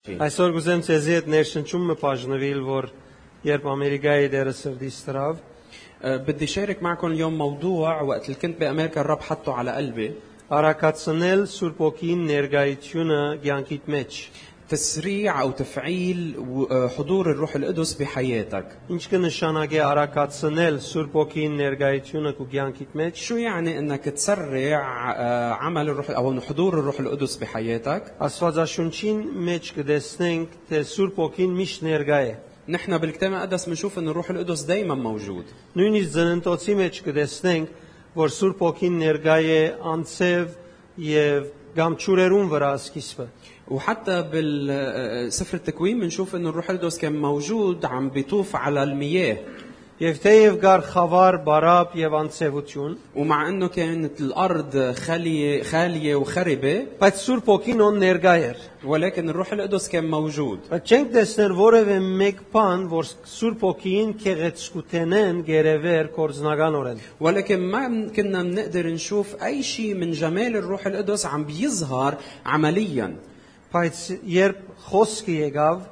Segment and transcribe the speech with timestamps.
[0.00, 2.86] Այսօր գուզեմ ցեզի հետ ներշնչումը բաժնվել, որ
[3.44, 5.34] երբ Ամերիկայի դերը սրդիս տրավ,
[6.02, 10.14] أه، بدي شارك معكم اليوم موضوع وقت اللي كنت بامريكا الرب حطه على قلبي
[10.50, 14.12] արակացնել Սուրբ ոգին ներգայությունը ցանկիտ մեջ։
[14.69, 22.31] تسريع او تفعيل و- أه، حضور الروح القدس بحياتك Ինչ կնշանակի արակացնել Սուրբ ոգին ներգայությունը
[22.37, 24.79] քու ցանկիտ մեջ։ شو يعني انك تسرع
[25.15, 29.17] أه، عمل الروح او حضور الروح القدس بحياتك Աստվածաշունչին
[29.47, 32.35] մեջ կդեսնենք, թե Սուրբ ոգին միշտ ներգա է։
[32.69, 35.45] نحن بالكتاب المقدس بنشوف ان الروح القدس دائما موجود
[35.77, 37.67] Նույնիսկ ծննդոցի մեջ կդեսնենք,
[38.17, 39.61] որ Սուրբ ոգին ներգա է
[39.93, 40.47] անցև
[40.97, 43.25] եւ կամ ճուրերուն վրա սկիզբը։
[43.69, 49.37] وحتى بالسفر التكوين بنشوف انه الروح القدس كان موجود عم بيطوف على المياه
[49.95, 57.13] Եվ թեև գար խավար, բարապ եւ անցևություն, ومع انه كانت الارض خاليه خاليه وخربه բայց
[57.25, 62.41] Սուրբ ոգին on ներգա էր։ ولكن الروح القدس كان موجود Բայց չենք տեսնել որևէ մեկ
[62.53, 63.05] բան, որ
[63.39, 70.55] Սուրբ ոգին քեղեցկութենեն գերևեր կորձնականորեն։ ولكن ما من- كنا بنقدر نشوف اي شيء من جمال
[70.55, 73.15] الروح القدس عم بيظهر عمليا
[73.75, 75.83] Բայց երբ խոսքը եկավ,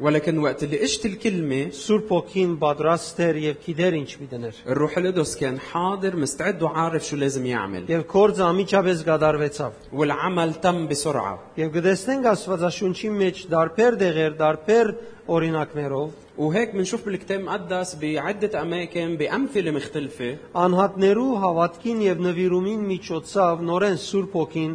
[0.00, 5.36] ولكن وقت اللي اجت الكلمه Սուրբ ոգին պատրաստ էր եւ գիտեր ինչ պիտեներ։ الروح القدس
[5.36, 11.70] كان حاضر مستعد وعارف شو لازم يعمل Եվ կորձը ամիջապես գդարվեցավ։ والعمل تم بسرعه Եվ
[11.76, 14.94] գտեսնենք Աստվածաշունչի մեջ դարբեր դեղեր, դարբեր
[15.28, 23.98] օրինակներով وهيك بنشوف بالكتاب المقدس بعده اماكن بامثله مختلفه անհատներու հավատքին եւ նվիրումին միջոցով նորեն
[24.08, 24.74] Սուրբ ոգին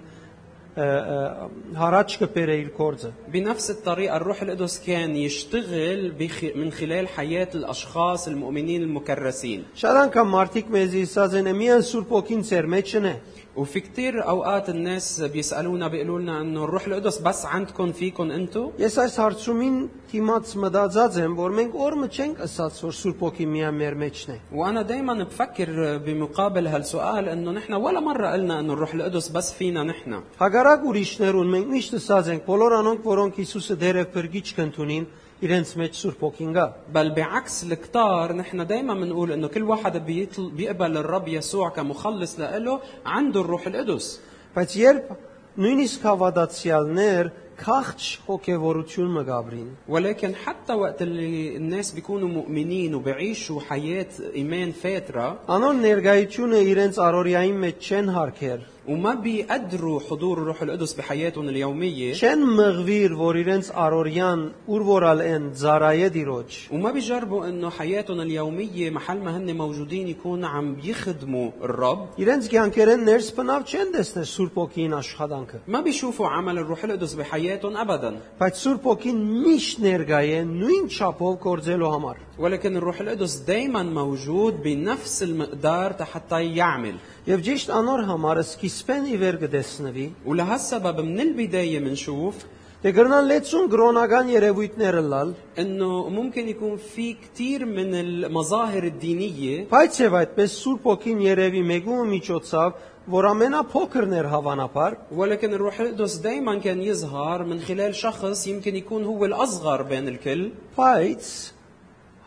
[1.77, 6.45] هاراج كبيرة الكورزة بنفس الطريقة الروح القدس كان يشتغل بخ...
[6.57, 12.67] من خلال حياة الأشخاص المؤمنين المكرسين شاران كم مارتيك ميزي سازن ميان سور بوكين سير
[12.67, 13.21] ميتشنه
[13.56, 18.98] وفي كتير أوقات الناس بيسألونا بيقولوا لنا إنه الروح القدس بس عندكم فيكم أنتو Ես
[19.04, 19.78] այս հարցումին
[20.12, 24.38] դիմաց մտածած եմ, որ մենք օրը չենք ասած, որ Սուրբ ոգին միան մեր մեջն է։
[24.52, 29.84] وأنا دايما بفكر بمقابل هالسؤال إنه نحن ولا مرة قلنا إنه الروح القدس بس فينا
[29.84, 35.06] نحن Հագարակ ուրիշներուն մենք միշտ ասած ենք, բոլոր անոնք, որոնք Հիսուսը դեր եւ փրկիչ կընդունին,
[35.46, 40.50] իրենց մեջ Սուրբ ոգին գա։ بل بعكس الكتار نحن دايما بنقول إنه كل واحد بيطل...
[40.50, 44.20] بيقبل الرب يسوع كمخلص لإله عنده الروح القدس
[44.56, 45.12] Բայց երբ
[45.60, 47.28] նույնիսկ հավատացյալներ
[47.60, 55.82] քաղճ հոգևորություն մգաբրին, ولكن حتى وقت اللي الناس بيكونوا مؤمنين وبيعيشوا حياة إيمان فاترة անոն
[55.84, 58.60] ներգայությունը իրենց առօրյային մեջ չեն հարկեր,
[58.90, 65.44] وما بيقدروا حضور الروح القدس بحياتهم اليومية չեն մղվիր, որ իրենց առօրյան ուր որալ են
[65.62, 72.00] ծարայե դիրոջ։ وما بيجربوا انه حياتهم اليومية محل ما هن موجودين يكون عم بيخدموا الرب
[72.18, 77.78] Իրենց կյանքերեն ներս բնավ չեն տեսնել Սուրբ ոգին աշխատանքը, ما بيشوفوا عمل الروح القدس بحياتهم
[77.78, 83.84] ابدا բայց Սուրբ ոգին միշտ ներկա է նույն չափով կործելու համար։ ولكن الروح القدس دائما
[83.84, 86.96] موجود بنفس المقدار حتى يعمل
[87.30, 92.36] Եվ ճիշտ անոր համար սկիզբեն ի վեր կդեսնվի, ولهالسبب من البداية بنشوف
[92.80, 100.00] թե գրնան լեցուն գրոնական երևույթները լալ, انه ممكن يكون في كثير من المظاهر الدينية բայց
[100.00, 102.74] եւ այդպես Սուրբ ոգին երևի մեգու միջոցով,
[103.10, 109.04] որ ամենափոքրն էր հավանաբար, ولكن الروح القدس دائما كان يظهر من خلال شخص يمكن يكون
[109.04, 111.53] هو الاصغر بين الكل բայց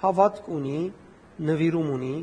[0.02, 0.80] հավատք ունի,
[1.48, 2.16] նվիրում ունի,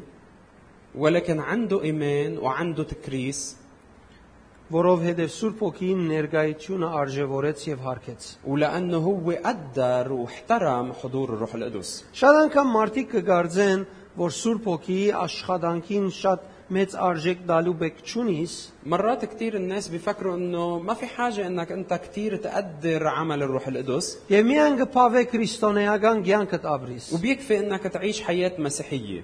[0.95, 3.55] ولكن عنده ايمان وعنده تكريس
[4.69, 12.35] որովհետև Սուրբ ոգին ներկայությունը արժևորեց եւ հարգեց։ ولانه هو قدر واحترم حضور الروح القدس Շատ
[12.41, 13.85] անգամ մարդիկ կգարձեն,
[14.21, 18.53] որ Սուրբ ոգիի աշխատանքին շատ մեծ արժեք տալու բեք չունիս,
[18.85, 24.17] مرات كثير الناس بيفكروا انه ما في حاجه انك انت كثير تقدر عمل الروح القدس
[24.29, 29.23] եւ միայն կփավե քրիստոնեական կյանքդ ապրիս։ وبيكفي انك تعيش حياه مسيحيه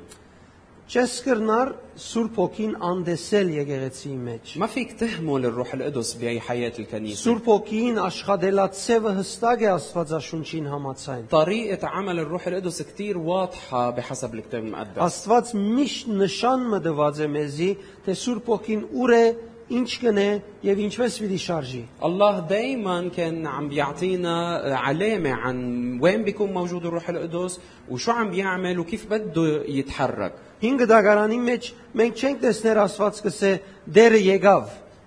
[0.90, 7.48] Չես կրնար Սուրբ ոգին անդեսել եկեղեցի մեջ։ ما فيك تهمل الروح القدس بحياه الكنيسه Սուրբ
[7.50, 15.02] ոգին աշխատելացևը հստակ է Աստվածաշունչին համացայն։ طريقه عمل الروح القدس كثير واضحه بحسب الكتاب المقدس
[15.02, 17.72] Աստված միշտ նշան մտված է մեզի,
[18.06, 19.26] թե Սուրբ ոգին ուր է,
[19.70, 20.28] ինչ կնե
[20.66, 24.36] եւ ինչպես պիտի շարժի։ الله دائما كان عم بيعطينا
[24.76, 27.60] علامة عن وين بيكون موجود الروح القدس
[27.90, 31.64] وشو عم بيعمل وكيف بده يتحرك 5 դագարանի մեջ
[31.98, 33.52] մենք չենք տեսներ Աստված կսե
[33.98, 34.66] դերը եկավ։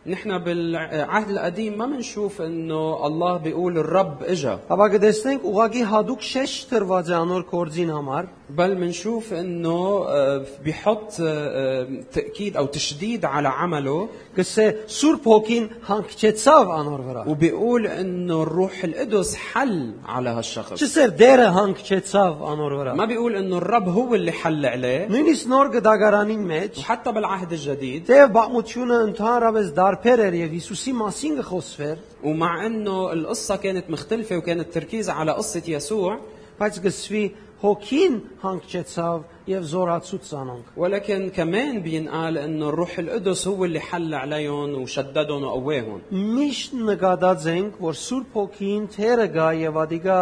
[0.09, 6.53] نحن بالعهد القديم ما بنشوف انه الله بيقول الرب اجا Ապա կտեսնենք ուղագի հadouk շեշ
[6.71, 13.25] տրված է անոր կորձին համար, بل منشوف انه آه، بيحط آه، آه، تاكيد او تشديد
[13.25, 14.09] على عمله
[14.39, 21.49] գսե Սուրբ Հոգին հանգչեցավ անոր վրա։ وبيقول انه الروح القدس حل على هالشخص Չսեր դերը
[21.59, 26.79] հանգչեցավ անոր վրա։ ما بيقول انه الرب هو اللي حل عليه Նույնիսկ նոր գդագարանին մեջ
[26.79, 33.57] وحتى بالعهد الجديد Տեև բաղմությունը ընդհանրապես դարբեր էր եւ Հիսուսի մասին գխոսվեր, ومع انه القصه
[33.57, 36.19] كانت مختلفه وكان التركيز على قصه يسوع
[36.59, 37.25] բայց գսվի
[37.63, 44.83] հոգին հանգչեցավ եւ զորացուց անոնք։ ولكن كمان بينقال انه الروح القدس هو اللي حل عليهم
[44.83, 50.21] وشددهم وقواهم Միշտ նկատած ենք, որ Սուրբ Հոգին թերը գա եւ ադիգա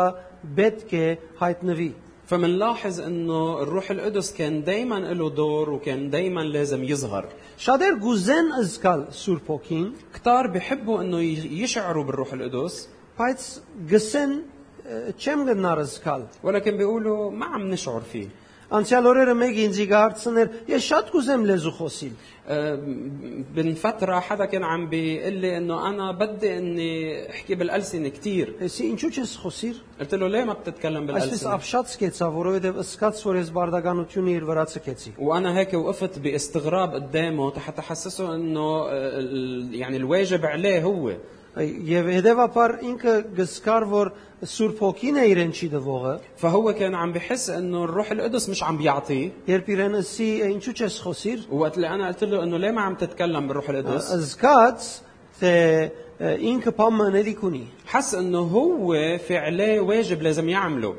[0.57, 1.07] պետք է
[1.41, 1.93] հայտնվի։
[2.27, 7.25] فمنلاحظ انه الروح القدس كان دائما له دور وكان دائما لازم يظهر
[7.59, 11.21] Շատեր գուզեն զգալ Սուրբ Հոգին, كتار بيحبوا انه
[11.63, 13.43] يشعروا بالروح القدس բայց
[13.91, 14.57] գսեն ը,
[15.19, 18.29] չեմ գնար զգալ։ ولكن بيقولوا ما عم نشعر فيه
[18.67, 22.15] Անցյալ օրերը մեկ ինձ գարցներ, ես շատ կուզեմ լեզու խոսիլ։
[22.49, 22.75] أه،
[23.57, 28.83] من فترة حدا كان عم بيقول لي انه انا بدي اني احكي بالألسنة كثير Էսի
[28.91, 33.37] ինչու չես խոսիր։ قلت له ليه ما بتتكلم Այսպես بالألسنة ապշած կեցա, որովհետև ըսկաց որ
[33.43, 38.89] ես բարդականությունը իր վրա ցկեցի։ وانا هيك وقفت باستغراب قدامه حتى حسسه انه أه،
[39.19, 41.13] ال- يعني الواجب عليه هو
[41.57, 44.09] Եվ հետևաբար ինքը գսկար որ
[44.45, 48.77] Սուրբ Հոգին է իրեն չի դվողը, فهو كان عم بحس انه الروح القدس مش عم
[48.77, 52.81] بيعطيه երբ իրեն ասի ինչու չես խոսիր, وقت اللي انا قلت له انه ليه ما
[52.81, 54.81] عم تتكلم بالروح القدس զգաց
[55.41, 55.55] թե
[56.21, 60.95] ը, ինքը պայմանների ունի։ حس انه هو في عليه واجب لازم يعمله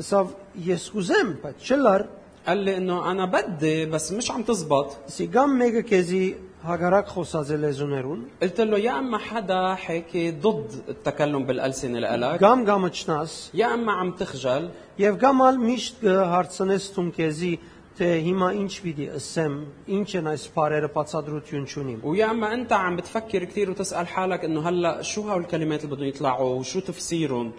[0.00, 0.26] Սա
[0.66, 2.06] ես կուզեմ, բայց չլար,
[2.46, 6.24] قال لي انه انا بدي بس مش عم تزبط սի գամ մեկը քեզի
[6.64, 12.66] հագարակ խոսած է լեզուներուն, قلت له يا اما حدا حكي ضد التكلم بالالسنه لإلك գամ
[12.66, 17.52] գամչնաս, يا اما عم تخجل եւ գամալ միշտ հարցնես թում քեզի
[18.00, 19.54] թե հիմա ինչ պիտի ասեմ,
[19.96, 24.68] ինչ են այս բարերը բացադրություն չունիմ։ ويا اما انت عم بتفكر كثير وتسال حالك انه
[24.68, 27.52] هلا شو هول الكلمات اللي بدهم يطلعوا وشو تفسيرهم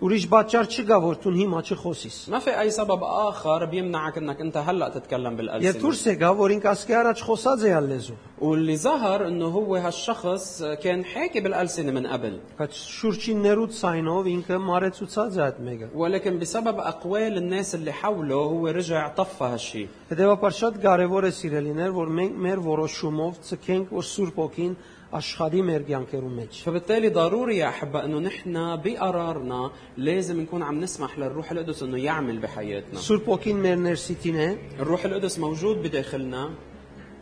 [0.00, 4.56] Ուրիշ բաճար չկա, որ դու հիմա չխոսիս։ ما في اي سبب اخر بيمنعك انك انت
[4.56, 9.28] هلا تتكلم Եվ بالالسنه դուրս եկա, որ ինք ասկի առաջ խոսած է ալեզու։ واللي ظهر
[9.28, 15.60] انه هو هالشخص كان حاكي بالالسنه من قبل Բայց շուրջիններուց ցայնով ինքը մարեցուցած է այդ
[15.64, 21.32] մեկը։ ولكن بسبب اقوال الناس اللي حوله هو رجع طفى هالشيء Հետևաբար շատ կարևոր է
[21.40, 24.76] սիրելիներ, որ մենք մեր որոշումով ցկենք, որ Սուրբ Օքին
[25.14, 31.18] աշխատի մեր կյանքերում մեջ։ فبالتالي ضروري يا احبه انه نحن بقرارنا لازم نكون عم نسمح
[31.18, 34.48] للروح القدس انه يعمل بحياتنا Սուրբ Օքին մեր ներսիտին է,
[34.80, 36.50] الروح القدس موجود بداخلنا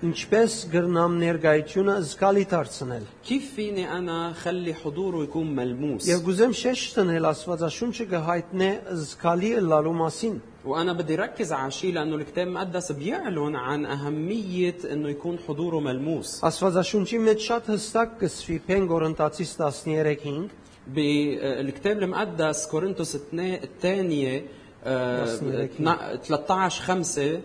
[0.05, 6.97] ինչպես գրնամ ներգայությունը զգալի դարձնել։ كيف فيني انا خلي حضوره يكون ملموس Եվ գուզեմ շեշտ
[6.99, 8.71] տնել Աստվածաշունչը կհայտնե
[9.03, 15.09] զգալի լալու մասին։ وانا بدي ركز على شيء لانه الكتاب المقدس بيعلن عن اهميه انه
[15.09, 20.49] يكون حضوره ملموس Աստվածաշունչի մեջ շատ հստակ կսվի Փեն Կորինթացիս 13:5
[20.89, 24.43] بالكتاب المقدس كورنثوس الثنا- الثانية
[24.85, 27.41] آه، يصنع 13 5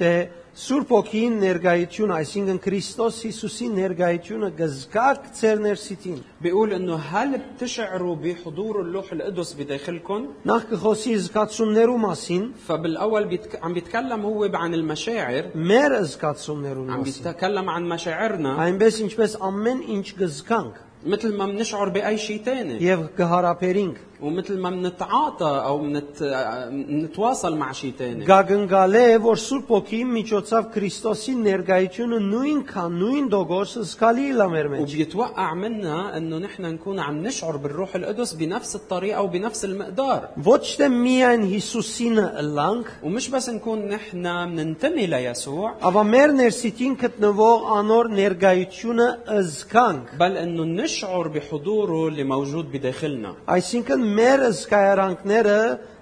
[0.00, 8.16] թե Սուրբ ոգին ներգայություն, այսինքն Քրիստոս Հիսուսի ներգայությունը գզկակ ծեր ներսիտին։ بيقول انه هل بتشعروا
[8.16, 13.64] بحضور اللوح القدس بداخلكم؟ Նախ կխոսի զգացումներու մասին, فبالاول بيتك...
[13.64, 19.80] عم بيتكلم هو عن المشاعر մեր զգացումներու عم մասին։ بيتكلم عن مشاعرنا Այնպես ինչպես ամեն
[19.88, 20.74] ինչ գզկանք
[21.06, 26.22] مثل ما بنشعر باي شيء ثاني եւ կհարապերինք, ومثل ما بنتعاطى او منت...
[26.88, 33.72] نتواصل مع شيء ثاني գագնգալ է, որ Սուրբ ոգի միջոցով Քրիստոսի ներգայությունը նույնքան նույն դոգոս
[33.90, 39.22] զգալի լա մեր մեջ։ وبيتوقع منا انه نحن نكون عم نشعر بالروح القدس بنفس الطريقه
[39.22, 46.36] وبنفس المقدار Ոչ թե միայն Հիսուսինը ըլանք, ومش بس نكون نحن بننتمي ليسوع Աբա մեր
[46.38, 49.08] ներսիտին գտնվող անոր ներգայությունը
[49.40, 55.58] ըզկանք։ بل انه نشعر بحضوره اللي موجود بداخلنا Այսինքն մեր ըզկայարանքները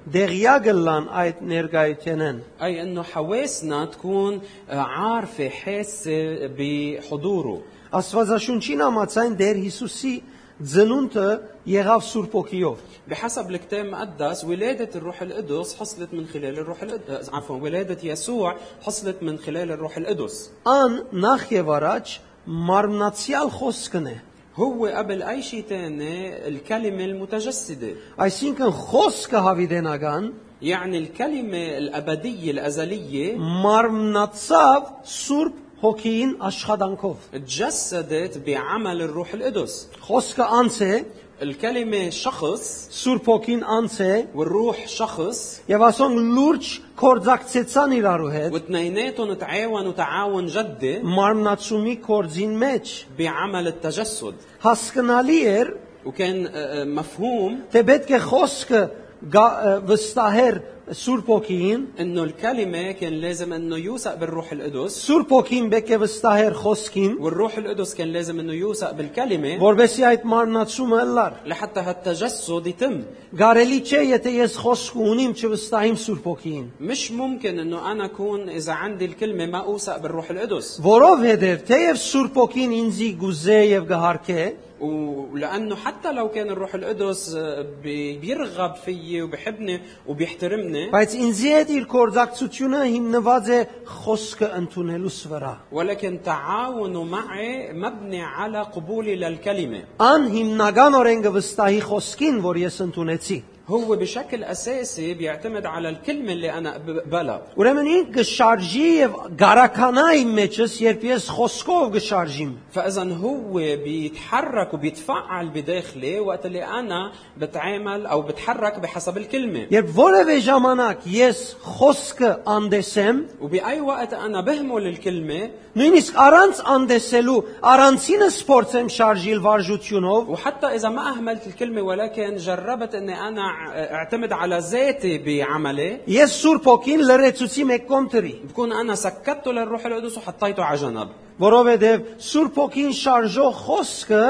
[0.09, 7.59] դեղյակ լան այդ ներգայութենեն։ اي انه حواسنا تكون آه، عارفه حاسه بحضوره
[7.91, 10.15] Աստվածաշունչին համաձայն Տեր Հիսուսի
[10.63, 11.29] ծնունդը
[11.67, 17.57] եղավ Սուրբ ոգիով։ بحسب الكتاب المقدس ولادة الروح القدس حصلت من خلال الروح القدس عفوا
[17.57, 22.07] ولادة يسوع حصلت من خلال الروح القدس Ան նախ եւ առաջ
[22.47, 24.17] մարմնացիալ խոսքն է։
[24.57, 34.83] هو قبل أي شيء تاني الكلمة المتجسدة Այսինքն խոսքը հավիդենական يعني الكلمة الأبدية الأزلية մարմնացավ
[35.05, 41.05] Սուրբ հոգին աշխատանքով։ تجسدت بعمل الروح القدس Խոսքը անց է,
[41.43, 46.67] الكلمة شخص Սուրբ հոգին անց է, والروح شخص եւ ասոն լուրջ
[47.01, 52.87] կորձակցեցան իրարու հետ واثنيناتهم تعاونوا تعاون جدي մարմնացումի կորձին մեջ։
[53.19, 54.35] بعمل التجسد
[54.65, 55.69] Հասկանալի էր,
[56.07, 56.51] وكان آه،
[56.81, 58.91] آه، مفهوم թե պետք է խոսքը գա- ը,
[59.23, 65.99] վստահեր Սուրբ հոգին, انه الكلمة كان لازم انه يوثق بالروح القدس Սուրբ հոգին պետք է
[66.03, 72.67] վստահեր խոսքին, والروح القدس كان لازم انه يوثق بالكلمة որովհետեւ այդ մարմնացումը լար։ لحتى هالتجسد
[72.67, 73.03] يتم
[73.35, 78.73] Գարելի չէ, եթե ես խոսք ունիմ չվստահիմ Սուրբ հոգին, مش ممكن انه انا اكون اذا
[78.73, 85.77] عندي الكلمة ما اوثق بالروح القدس որովհետեւ թեև Սուրբ հոգին ինձի գուզե եւ գահարքե, ولانه
[85.77, 91.85] حتى لو كان الروح القدس آه، بي- بيرغب فيي وبحبني وبيحترمني բայց ինձի հետ իր
[91.95, 93.61] կորձակցությունը հիմնված է
[94.05, 102.41] խոսքը ընդունելուս վրա։ ولكن تعاونه معي مبني على قبولي للكلمة Ան հիմնական օրենքը վստահի խոսքին,
[102.43, 108.89] որ ես ընդունեցի։ هو بشكل اساسي بيعتمد على الكلمة اللي انا بقبلها Ուրեմն ինք գշարժի
[108.99, 113.53] եւ գարականա իմ մեջս, երբ ես խոսքով գշարժիմ։ فاذا هو
[113.85, 121.39] بيتحرك وبيتفعل بداخلي وقت اللي انا بتعامل او بتحرك بحسب الكلمه Երբ որևէ ժամանակ ես
[121.79, 130.67] խոսքը անդեսեմ, وباي وقت انا بهمل الكلمه նույնիսկ առանց անդեսելու, առանցինս փորձեմ շարժիլ վարժությունով, وحتى
[130.67, 137.03] اذا ما اهملت الكلمه ولكن جربت اني انا اعتمد على ذاتي بعملي ես Սուրբ ոգին
[137.09, 141.09] լրացուցի մեկ կոնտրի, بكون انا سكته للروح القدس وحطيته على جنب
[141.41, 144.25] որովհետեւ Սուրբ ոգին շարժող խոսքը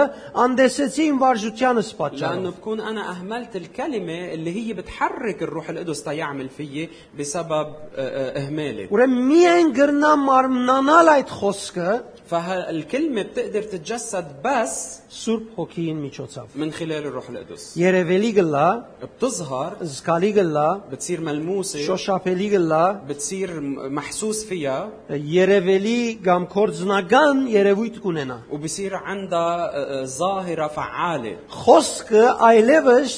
[0.45, 6.49] անդեսեցի իմ վարժությանս لانه պատճառով։ بكون انا اهملت الكلمه اللي هي بتحرك الروح القدس تيعمل
[6.49, 11.91] فيي بسبب آه، آه، اهمالي Ուրեմն միայն գրնա մարմնանալ այդ խոսքը
[12.31, 18.69] فالكلمه بتقدر تتجسد بس Սուրբ հոգին միջոցով։ من خلال الروح القدس Երևելի գլա,
[19.03, 27.97] بتظهر զգալի գլա, بتصير ملموسه շոշափելի գլա, بتصير م- محسوس فيها երևելի կամ կորձնական երևույթ
[28.05, 33.11] կունենա։ وبصير عندها آه، آه، ظاهره فعاله Խոսքը այլևս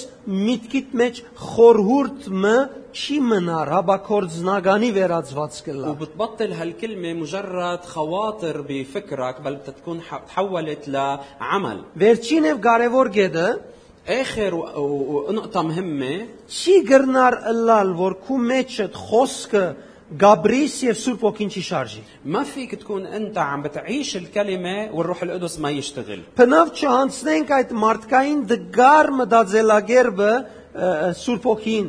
[0.46, 1.14] միտքիդ մեջ
[1.48, 2.56] խորհուրդ մը
[3.02, 10.88] չի մնար, հաբա կորձնականի վերածված կլա։ وبتبطل هالكلمة مجرد خواطر بفكرك بل بتكون ح- تحولت
[10.88, 13.48] لعمل Վերջին եւ կարևոր գեդը
[14.08, 19.64] آخر و- و- ونقطة مهمة չի գրնար ըլլալ, որ քու մեջդ խոսքը
[20.22, 25.58] Գաբրիս եւ Սուրբ ոգին չի շարժի։ ما فيك تكون أنت عم بتعيش الكلمة والروح القدس
[25.58, 31.88] ما يشتغل Բնավ չհանցնենք այդ մարդկային դգար մտածելագերբը ը, ը, Սուրբ ոգին։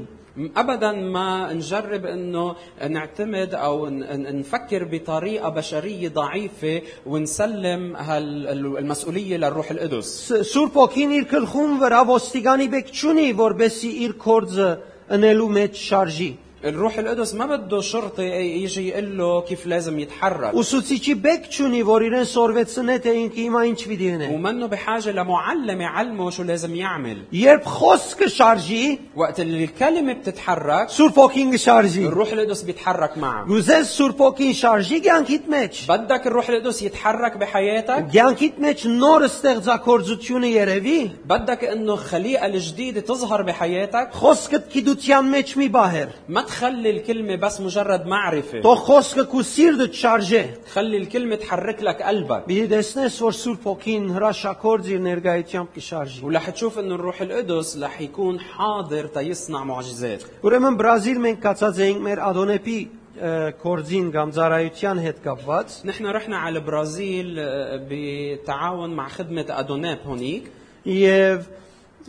[0.58, 2.56] ابدا ما نجرب انه
[2.90, 11.12] نعتمد او ن- ن- نفكر بطريقه بشريه ضعيفه ونسلم هالمسؤوليه للروح القدس Ս- Սուրբ ոգին
[11.20, 14.70] իր գլխում վրա ոստիգանի բեք չունի, որբեսի իր կորձը
[15.18, 16.32] ընելու մեջ շարժի։
[16.64, 18.24] الروح القدس ما بده شرطي
[18.64, 23.64] يجي يقول له كيف لازم يتحرك Ուսուցիչի բեք չունի, որ իրեն սորվեցնե թե ինքը հիմա
[23.68, 29.64] ինչ պիտի ունի։ ومنه بحاجة لمعلم يعلمه شو لازم يعمل Երբ խոսքը շարժի, وقت اللي
[29.64, 35.84] الكلمة بتتحرك Սուրբ ոգին կշարժի։ الروح القدس بيتحرك معه Գուզես Սուրբ ոգին շարժի կյանքիդ մեջ։
[35.90, 43.42] بدك الروح القدس يتحرك بحياتك Կյանքիդ մեջ նոր ստեղծագործությունը երևի։ بدك انه الخليقة الجديدة تظهر
[43.42, 49.44] بحياتك Խոսքդ գիտության մեջ մի բահեր։ ما تخلي الكلمة بس مجرد معرفة Թող խոսքը քու
[49.44, 55.70] սիրտդ շարժե։ خلي الكلمة تحرك لك قلبك Մի տեսնես, որ Սուրբ ոգին հրաշակորձ իր ներկայությամբ
[55.76, 61.82] կշարժի։ ورح تشوف انه الروح القدس رح يكون حاضر تيصنع معجزات Ուրեմն Բրազիլ մենք կացած
[61.88, 62.78] էինք մեր Ադոնեպի
[63.14, 70.00] ը, կորձին կամ ծառայության հետ կապված نحن رحنا على البرازيل آه، بتعاون مع خدمة أدوناب
[70.06, 70.44] هونيك
[70.86, 71.44] եւ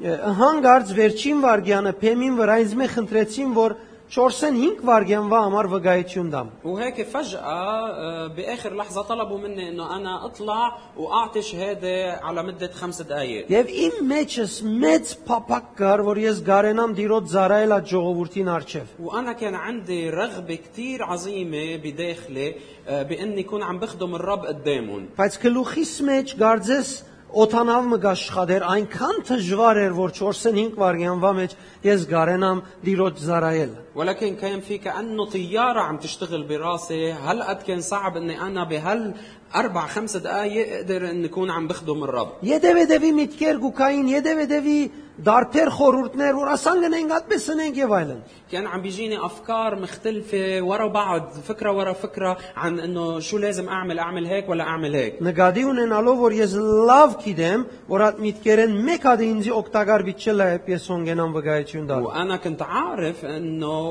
[0.01, 3.77] ը, հանգարց վերջին վարգյանը փեմին վրա ինձ մե խնդրեցին որ
[4.15, 10.79] 45 վարգյանվա համար վկայություն դամ։ وهيك فجأة آه، بآخر لحظة طلبوا مني إنه أنا أطلع
[10.97, 14.53] وأعطي شهادة على مدة خمس دقايق Եվ իմ մեջս
[14.85, 20.55] մեծ փափակ կար, որ ես գարենամ դիրոց ծառայել այդ ժողովրդին արչև։ وأنا كان عندي رغبة
[20.55, 22.55] كتير عظيمة بداخلي
[22.89, 29.17] آه، بإني أكون عم بخدم الرب قدامهم Բայց գլուխիս մեջ գարձես օտանավ մը աշխատեր այնքան
[29.27, 35.81] դժվար էր, որ 45 վարգյանվա մեջ ես գարենամ դիրոց ծառայել։ ولكن كان في كأنه طيارة
[35.81, 39.15] عم تشتغل براسي هالقد كان صعب اني انا بهال
[39.55, 45.08] اربع خمس دقائق اقدر ان نكون عم بخدم الرب Յետևեդևի միտքեր գուքային, յետևեդևի դարբեր խորհուրդներ,
[45.26, 48.20] دارتر خورورتنر وراسانجنينج اتبسنينج يفايلن
[48.52, 54.00] كان عم بيجيني افكار مختلفه ورا بعض فكره ورا فكره عن انه شو لازم اعمل
[54.00, 60.02] اعمل هيك ولا اعمل هيك نغاديونن الوفور يز لاف كيدم ورات ميتكرن ميكاد انزي اوكتاغار
[60.02, 62.02] بيتشلا بيسونجنام وغايتشون دار.
[62.02, 63.90] وأنا كنت عارف انه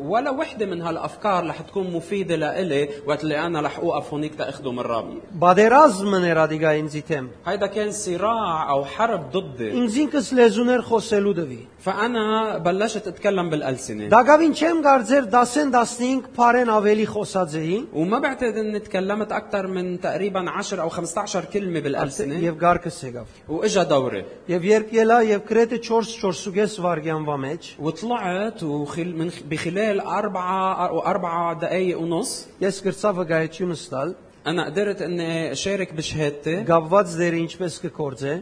[0.00, 4.72] ولا وحده من هالافكار رح تكون مفيده لإلي وقت اللي أنا رح اوقف هونيك تاخذه
[4.72, 7.28] من رامي بعد راز من راديغا انزي تم.
[7.46, 14.09] هيدا كان صراع أو حرب ضدي انزين كسل լեզուներ խոսելու դվի։ فانا بلشت اتكلم بالالسنه
[14.13, 20.49] Դակավին չեմ կարծեր 10-15 բարեն ավելի խոսած էի وما بعتقد اني تكلمت اكثر من تقريبا
[20.49, 25.79] 10 او 15 كلمه بالالسنه եւ գարկս եկավ։ واجا دوري Եվ երբ ելա եւ գրեթե
[25.89, 33.89] 4-4.5 վարգյան մեջ, وطلعت وخل من بخلال أربعة أو أربعة دقايق ونص ես գրծա վգայությունս
[33.89, 34.15] տալ,
[34.47, 38.41] أنا قدرت إني أشارك بشهادتي գապված դերը ինչպես կկործե,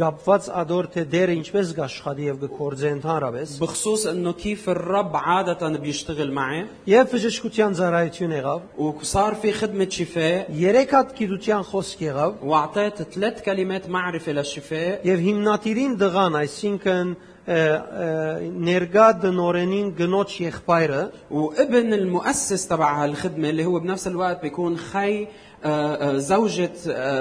[0.00, 5.16] قبضت أدور تدير إنش بس قش خدي خديف كورزين تارا بس بخصوص إنه كيف الرب
[5.16, 12.34] عادة بيشتغل معه يفجش كتيان زرايتيون غاب وصار في خدمة شفاء يركض كيدوتيان خص كغاب
[12.42, 17.14] وعطيت ثلاث كلمات معرفة للشفاء يفهم ناتيرين دغانا سينكن
[18.68, 25.26] نرجع دنورنين جنوش يخبايرة وابن المؤسس تبع هالخدمة اللي هو بنفس الوقت بيكون خي
[26.18, 26.72] زوجة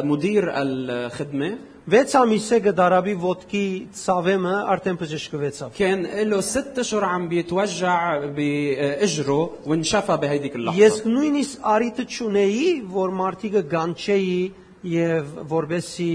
[0.01, 1.57] مدير الخدمة
[1.88, 9.50] 6 ամիս է գդարաբի ոդկի ցավեմը արդեն բժշկվեցավ։ كان له ست اشهر عم بيتوجع باجره
[9.66, 14.40] وانشفى بهيديك اللحظه Ես նույնիսկ արիտը ճունեի, որ մարդիկը գանչեի
[14.94, 16.14] եւ որբեսի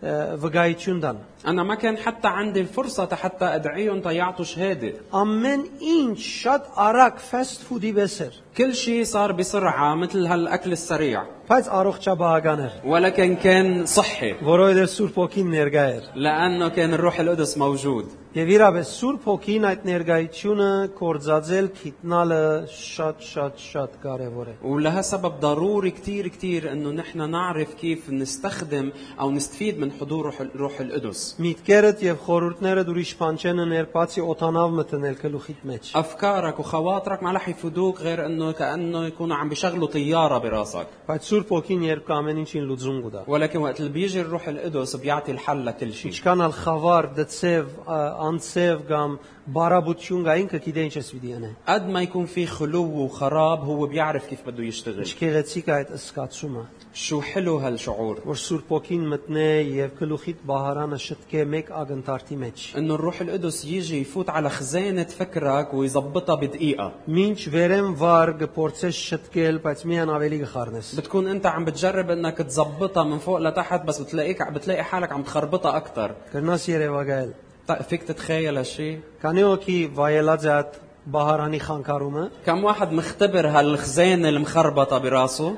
[0.00, 6.18] ը, վգայություն դան։ انا ما كان حتى عندي فرصه حتى ادعيهم تيعطوا شهاده Ամեն ինչ
[6.18, 12.72] շատ արագ fast food-ի վեսեր, كل شيء صار بسرعه مثل هالاكل السريع բայց առողջաբահական էր,
[12.84, 18.90] ولكن كان صحي որովհետեւ Սուրբ Հոգին ներկա էր։ لانه كان الروح القدس موجود Եվ իրապես
[18.94, 20.66] Սուրբ Հոգին այդ ներկայությունը
[21.00, 22.36] կորցածել գիտնալը
[22.70, 29.78] շատ-շատ շատ կարեւոր է։ ولهالسبب ضروري كتير كتير انه نحن نعرف كيف نستخدم او نستفيد
[29.78, 35.60] من حضور روح, روح القدس Միտքերդ եւ խորհուրդներդ ուրիշ բան չեն ներբացի օտանավ մտնել գլուխիդ
[35.70, 41.22] մեջ։ افكارك وخواطرك ما رح يفيدوك غير انه كانه يكونوا عم بيشغلوا طياره براسك Բայց
[41.30, 45.32] Սուրբ Հոգին երբ կա ամեն ինչին լուծում կտա։ ولكن وقت اللي بيجي الروح القدس بيعطي
[45.32, 49.16] الحل لكل شيء Ինչքան ալ խավար, դծև, ա- անցև կամ
[49.50, 53.86] բարաբություն կա ինքը գիտե ինչ էս պիտի անե։ قد ما يكون في خلو وخراب هو
[53.86, 59.02] بيعرف كيف بده يشتغل Ինչ գեղեցիկ է այդ ըսկացումը, شو حلو هالشعور որ Սուրբ Հոգին
[59.12, 65.04] մտնե եւ գլուխիդ բահարանը շտկե մեկ ագնտարտի մեջ։ انه الروح القدس يجي يفوت على خزانه
[65.04, 71.64] فكرك ويظبطها بدقيقه Մինչ վերեմ վար կփորձես շտկել, բայց միան ավելի կխառնես։ بتكون انت عم
[71.64, 77.43] بتجرب انك تظبطها من فوق لتحت بس بتلاقيك بتلاقي حالك عم تخربطها اكثر Կրնաս Երևակայել։
[77.88, 80.78] فيك تتخيل هالشيء Քանի օքի վայելած է այդ
[81.12, 85.56] բահարանի խանգարումը, كم واحد مختبر هالخزانه المخربطه براسه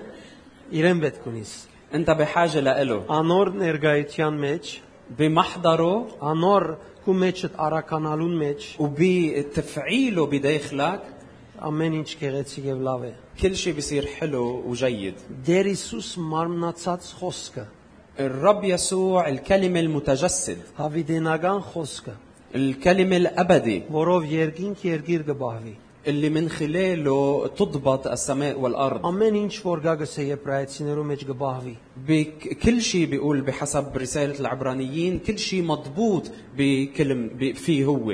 [0.73, 1.53] իրեն պետք ունիս։
[1.95, 4.65] انت بحاجه لإله Անոր ներգայության մեջ,
[5.19, 6.65] بمحضره անոր
[7.05, 11.03] քու մեջդ արականալուն մեջ وبتفعيله بداخلك
[11.63, 15.15] ամեն ինչ գեղեցիկ եւ լավ է։ كل شيء بيصير حلو وجيد
[15.47, 17.65] Դեր Հիսուս մարմնացած խոսքը,
[18.21, 22.13] الرب يسوع الكلمة المتجسد հավիդենական խոսքը,
[22.55, 25.75] الكلمة الأبدي որով երկինք երգիր կբահվի։
[26.07, 31.75] اللي من خلاله تضبط السماء والأرض Ամեն ինչ որ գա գսե եբրայեցիներու մեջ կբահվի։
[32.09, 38.13] بكل شيء بيقول بحسب رسالة العبرانيين كل شيء مضبوط بكلم ب- فيه هو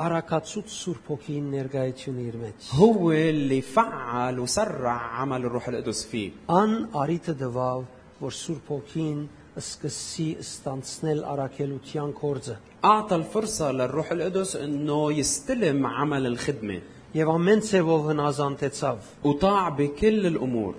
[0.00, 6.86] Արակացուց Սուրբ Հոգին ներգայությունը իր մեջ։ هو اللي فعل وسرع عمل الروح القدس فيه Ան
[6.94, 7.82] արիտը դվավ,
[8.20, 9.20] որ Սուրբ Հոգին
[9.60, 16.80] սկսի ստանցնել արակելության կորձը։ أعطى الفرصة للروح القدس أنه يستلم عمل الخدمة
[17.14, 20.74] Եվ ամեն ցևով հնազանդեցավ։ وطاع بكل الأمور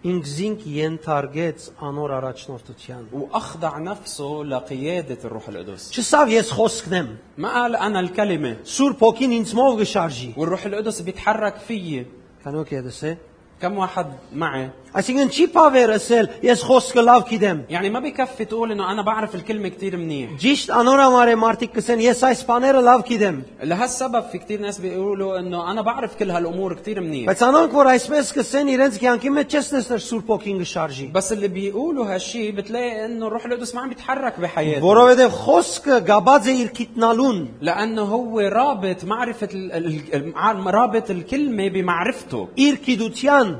[0.00, 7.06] Ինքզինք ենթարկեց անոր առաջնորդության։ وأخضع نفسه لقيادة الروح القدس Չսավ ես խոսքնեմ։
[7.38, 12.06] ما قال أنا الكلمة Սուրբ Հոգին ինձ մով գշարժի։ والروح القدس بيتحرك فيي
[12.44, 13.16] Կանոք եդսե։
[13.64, 18.72] كم واحد معي Այսինքն չի բավեր ասել, ես խոսքը լավ գիտեմ։ يعني ما بكفي تقول
[18.72, 22.80] انه انا بعرف الكلمه كثير منيح Ճիշտ անոր համար է մարդիկ կսեն, ես այս բաները
[22.82, 27.42] լավ գիտեմ։ لهالسبب في كثير ناس بيقولوا انه انا بعرف كل هالامور كثير منيح Բայց
[27.48, 32.14] անոնք որ այսպես կսեն, իրենց կյանքի մեջ չես տեսներ Սուրբ Հոգին գշարժի։ بس اللي بيقولوا
[32.14, 37.46] هالشيء بتلاقي انه الروح القدس ما عم بيتحرك بحياته Որովհետև խոսքը գաբած է իր գիտնալուն։
[37.62, 43.53] لانه هو رابط معرفه ال- ال- ال- رابط الكلمه بمعرفته իր գիտության را-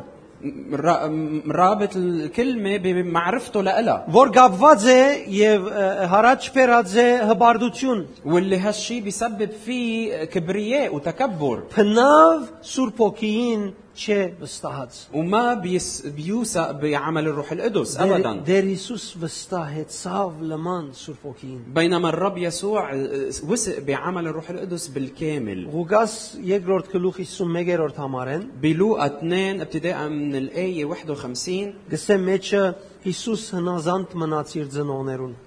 [1.51, 5.03] رابط الكلمة بمعرفته لإلها որ գապված է
[5.37, 13.63] եւ ը, հարաճ բերած է հբարդություն واللي هالشي بيسبب فيه كبرياء وتكبر փնավ սուրբ ոգիին
[13.96, 18.34] چه وستاهت وما بيس بيوسى بعمل الروح القدس ابدا.
[18.34, 25.70] در يسوس وستاهت صاف لمان سرفوكين بينما الرب يسوع آه، وثق بعمل الروح القدس بالكامل.
[25.74, 33.56] وغاس يجرورد كلوخي سم ميجرور تمارن بلوقا 2 ابتداء من الآية 51 قسم ميتشا يسوس
[33.56, 34.68] هنا زانت مناصير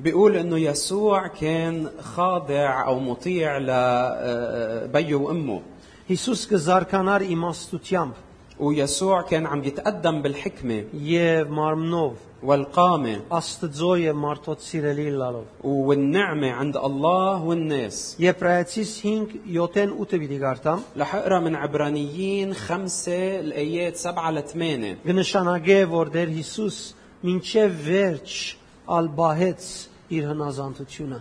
[0.01, 5.63] بيقول إنه يسوع كان خاضع أو مطيع لبيه وامه
[6.11, 8.13] يسوس كزار كانار إيماستوتيامب
[8.60, 16.78] ويسوع كان عم يتقدم بالحكمة եւ մարմնով والقامة Աստծո եւ մարդոց սիրելի լալով والنعمة عند
[16.78, 24.32] الله والناس Եբրայեցիս 5 7-ն 8-ը պիտի գարտամ رح اقرا من عبرانيين خمسة الآيات سبعة
[24.32, 26.78] لثمانية կնշանակե որ դեր Հիսուս
[27.24, 29.97] մինչև վերջ ալբահեց իր հնազանդությունը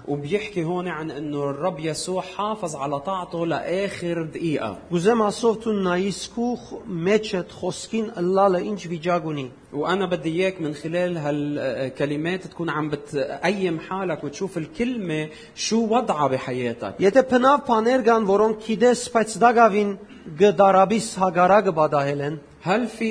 [0.07, 4.77] وبيحكي هون عن إنه الرب يسوع حافظ على طاعته لآخر دقيقة.
[4.91, 9.51] وزما صوتو نايسكو ميتشت خوسكين الله إنش بيجاغوني.
[9.73, 16.93] وأنا بدي إياك من خلال هالكلمات تكون عم بتقيم حالك وتشوف الكلمة شو وضعها بحياتك.
[16.99, 19.97] يته پناف پانرگان ورون كيدس سپیتس داغافين
[20.39, 22.37] غدارابيس هاگاراگ باداهلن.
[22.67, 23.09] هل في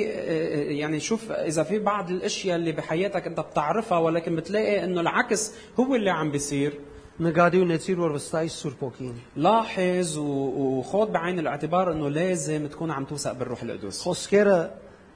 [0.79, 5.95] يعني شوف إذا في بعض الأشياء اللي بحياتك أنت بتعرفها ولكن بتلاقي إنه العكس هو
[5.95, 6.73] اللي عم بيصير.
[7.19, 13.63] نغاديو نتير ورستاي سور بوكين لاحظ وخذ بعين الاعتبار إنه لازم تكون عم توثق بالروح
[13.63, 14.01] القدس.
[14.01, 14.71] خوسكيرا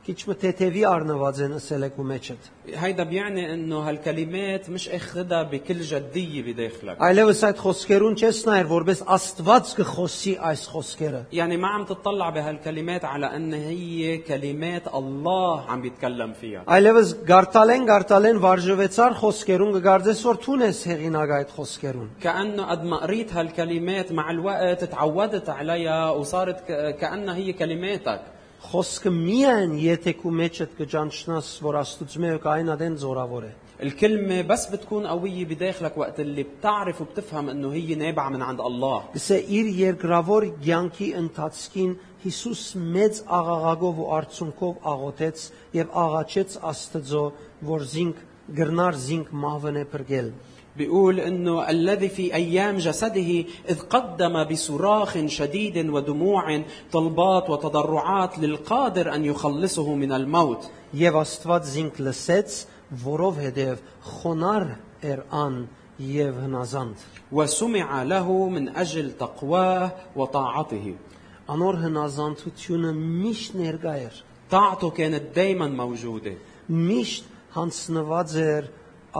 [0.06, 2.42] քիչ մտեթևի առնված են ասել եք ու մեջդ։
[2.74, 9.02] هيدا بيعني انه هالكلمات مش اخذها بكل جديه بداخلك Այլևս այդ խոսքերուն չես նայր, որպես
[9.16, 15.80] Աստված կխոսի այս խոսքերը։ يعني ما عم تطلع بهالكلمات على ان هي كلمات الله عم
[15.82, 22.62] بيتكلم فيها Այլևս գարտալեն գարտալեն վարժվեցար խոսքերուն կգարձես որ թուն ես հեղինակ այդ խոսքերուն։ كانه
[22.70, 28.20] قد ما قريت هالكلمات مع الوقت تعودت عليها وصارت ك- كانها هي كلماتك
[28.66, 34.66] Խոսքը միայն եթե քու մեջդ կճանչնաս, որ Աստուծո մեջ կային adեն զորավոր է։ الكلمة بس
[34.66, 39.66] بتكون قوية بداخلك وقت اللي بتعرف وبتفهم انه هي نابعة من عند الله Գսե իր
[39.76, 41.92] երկրավոր ցանկի ընթացքին
[42.24, 42.62] Հիսուս
[42.94, 45.42] մեծ աղաղակով ու արցունքով աղոթեց
[45.76, 47.24] եւ աղաչեց Աստծո,
[47.68, 48.22] որ զինք
[48.56, 50.32] գրնար զինք մահվն է բրգել։
[50.76, 59.24] بيقول انه الذي في ايام جسده اذ قدم بصراخ شديد ودموع طلبات وتضرعات للقادر ان
[59.24, 62.54] يخلصه من الموت Եվ Աստված զինք լսեց,
[63.02, 64.66] որովհետև խոնար
[65.02, 65.56] էր ան
[65.98, 67.02] եւ հնազանդ։
[67.32, 70.94] وسمع له من اجل تقواه وطاعته
[71.46, 74.14] Անոր հնազանդությունը միշտ ներկա էր,
[74.50, 76.34] طاعته كانت دائما موجوده
[76.70, 77.24] միշտ
[77.56, 78.70] հանցնված էր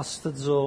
[0.01, 0.63] Աստծո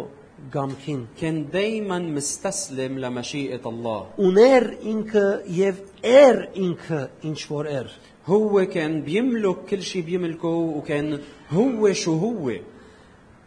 [0.54, 7.89] գամքին։ كان دائما مستسلم لمشيئه الله Ուներ ինքը եւ էր ինքը ինչ որ էր։
[8.28, 11.20] هو كان بيملك كل شيء بيملكه وكان
[11.52, 12.52] هو شو هو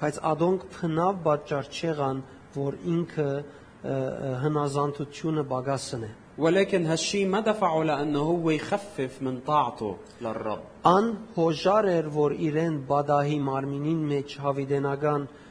[0.02, 2.22] Բայց ադոնք փնավ պատճառ չեղան,
[2.56, 3.42] որ ինքը ը,
[3.86, 11.06] ը, հնազանդությունը բագասն է։ ولكن هالشيء ما دفعه لانه هو يخفف من طاعته للرب Ան
[11.36, 15.45] հոժար էր, որ իրեն բադահի մարմինին մեջ հավիդենական դրված խոսքերը։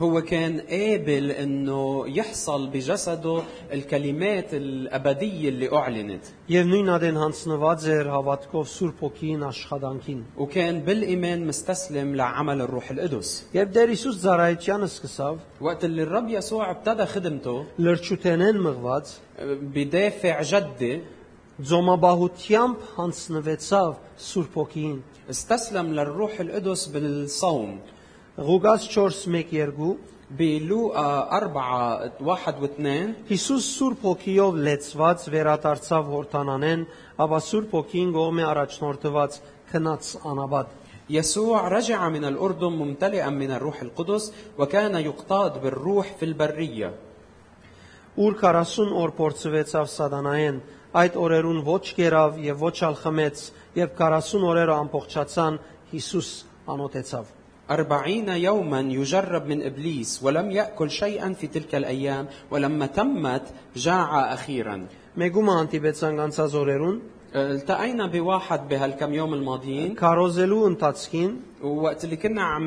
[0.00, 8.08] هو كان قابل انه يحصل بجسده الكلمات الابديه اللي اعلنت Եվ նույն ադեն հանցնված էր
[8.14, 15.36] հավատքով Սուրբ ոգին աշխատանքին։ وكان بالايمان مستسلم لعمل الروح القدس Երբ Տեր Հիսուս ծառայությանը սկսավ,
[15.60, 19.06] وقت اللي الرب يسوع ابتدى خدمته լրջութենեն մղված
[19.74, 21.00] بدافع جدي
[21.60, 23.94] ձոմաբահությամբ հանցնվեցավ
[24.32, 24.98] Սուրբ ոգին։
[25.30, 27.80] استسلم للروح القدس بالصوم
[28.38, 29.96] Ղուկաս 4:1-2
[30.38, 36.84] بلوقا أربعة واحد واثنين Հիսուս Սուրբ ոգիով լեցված վերադարձավ Հորտանանեն,
[37.18, 39.38] ապա Սուրբ ոգին գողմե առաջնորդված
[39.72, 40.66] քնած անաբադ։
[41.10, 46.92] يسوع رجع من الأردن ممتلئا من الروح القدس وكان يقتاد بالروح في البرية
[48.18, 50.56] Ուր 40 օր փորձվեցավ սատանայեն,
[50.98, 53.44] այդ օրերուն ոչ կերավ եւ ոչ ալ խմեց,
[53.78, 55.60] եւ 40 օրերը ամբողջացան
[55.92, 56.30] Հիսուս
[56.74, 57.33] անոտեցավ։
[57.70, 63.42] أربعين يوما يجرب من إبليس ولم يأكل شيئا في تلك الأيام ولما تمت
[63.76, 64.86] جاع أخيرا
[65.18, 66.98] Մեգումը անտիբեցան ganցած օրերուն
[67.34, 71.30] التقينا بواحد بهالكم يوم الماضيين քարոզելու ընթացքին
[71.62, 72.64] ووقت اللي كنا عم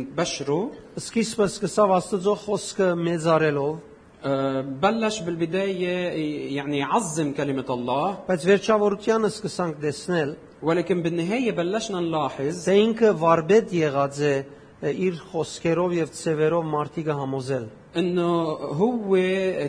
[0.00, 3.76] نبشره սկիզբը սկսավ Աստծո խոսքը մեծարելով,
[4.24, 5.96] آه، بلش بالبداية
[6.56, 13.74] يعني يعظم كلمة الله բայց վերջավորությանը սկսանք տեսնել, ولكن بالنهاية بلشنا نلاحظ թե ինքը վարբետ
[13.78, 14.34] եղած է
[14.82, 19.16] ը, իր խոսքերով եւ ծևերով մարդիկը համոզել։ انه هو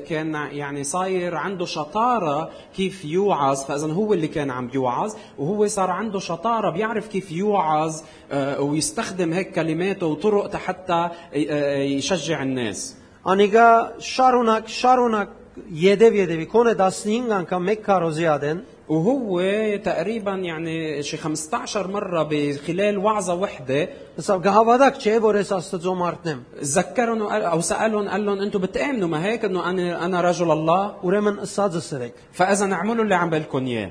[0.07, 5.89] كان يعني صاير عنده شطاره كيف يوعظ فاذا هو اللي كان عم بيوعظ وهو صار
[5.89, 12.95] عنده شطاره بيعرف كيف يوعظ آه، ويستخدم هيك كلماته وطرق حتى آه، يشجع الناس
[13.27, 15.31] Անիգա շարունակ շարունակ
[15.75, 19.41] յեդև յեդևի կոնե 15 անգամ մեկ քարոզի ադեն وهو
[19.83, 23.89] تقريبا يعني شي 15 مره بخلال وعظه وحده
[24.19, 28.59] Հսավ գահավադակ չէ որ ես Աստծո մարդն եմ։ ذكرهم وقال- او سالهم قال لهم انتم
[28.59, 33.29] بتامنوا ما هيك انه انا انا رجل الله Ուրեմն ըսածը սրեք։ فاذا اعملوا اللي عم
[33.29, 33.89] بالكم اياه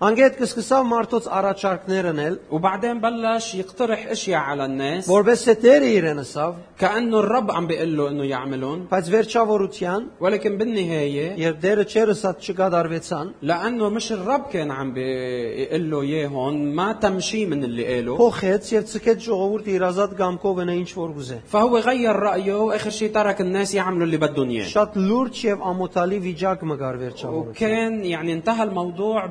[0.00, 6.20] Անգետ կսկսավ մարդոց առաջարկներն էլ, وبعدين بلش يقترح اشياء على الناس որպես է Տերը իրեն
[6.22, 12.14] ըսավ, كانه الرب عم بيقول له انه يعملون բայց վերջավորության ولكن بالنهايه երբ Տերը չեր
[12.14, 18.16] ըսած չկադարվեցան, لانه مش الرب كان عم بيقول له اياهم ما تمشي من اللي قاله
[18.16, 22.90] փոխեց եւ ցկեց ժողովուրդը իր ազատ գամքով ընա ինչ որ գուզե։ فهو غير رايه واخر
[22.90, 28.04] شيء ترك الناس يعملوا اللي بدهم اياه Շատ լուրջ եւ ամոթալի վիճակ մգար վերջավորության։ وكان
[28.04, 29.26] يعني انتهى الموضوع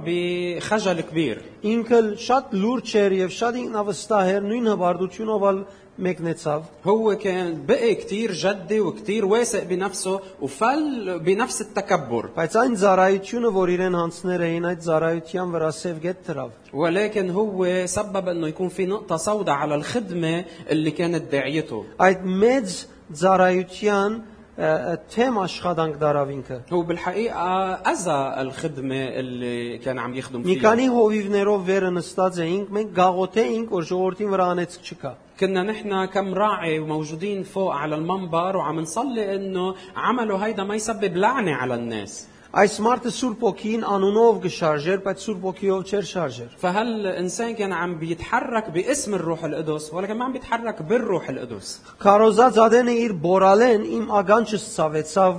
[0.53, 5.57] بخجل كبير Ինքը л շատ լուրջ էր եւ շատ ինքնավստահ էր, նույն հբարդությունով ալ
[5.99, 13.51] մեկնեցավ։ هو كان بقي كتير جدي وكتير واثق بنفسه وفل بنفس التكبر Բայց այն ծառայությունը,
[13.59, 18.69] որ իրեն հանցներ էին, այդ ծառայության վրա սև գետ դրավ։ ولكن هو سبب انه يكون
[18.69, 24.21] في نقطة سوداء على الخدمة اللي كانت داعيته Այդ մեծ ծառայության
[24.59, 30.45] ը, ը, թեմ աշխատանք դարավ ինքը։ هو بالحقيقة أذى الخدمة اللي كان عم يخدم Մի
[30.45, 36.05] فيها քանի հովիվներով վերը նստած էինք, մենք գաղութեինք, որ ժողովրդին վրա անեցք չկա։ كنا نحن
[36.05, 41.75] كم راعي وموجودين فوق على المنبر وعم نصلي انه عملوا هيدا ما يسبب لعنة على
[41.75, 47.95] الناس Այս մարդը Սուրբ ոգին անունով գշարժեր, բայց Սուրբ ոգիով չէր շարժեր։ فهالإنسان كان عم
[47.99, 54.09] بيتحرك باسم الروح القدس ولكن ما عم بيتحرك بالروح القدس Քարոզած ադենը իր բորալեն իմ
[54.21, 55.35] ագանչս ցավեցավ,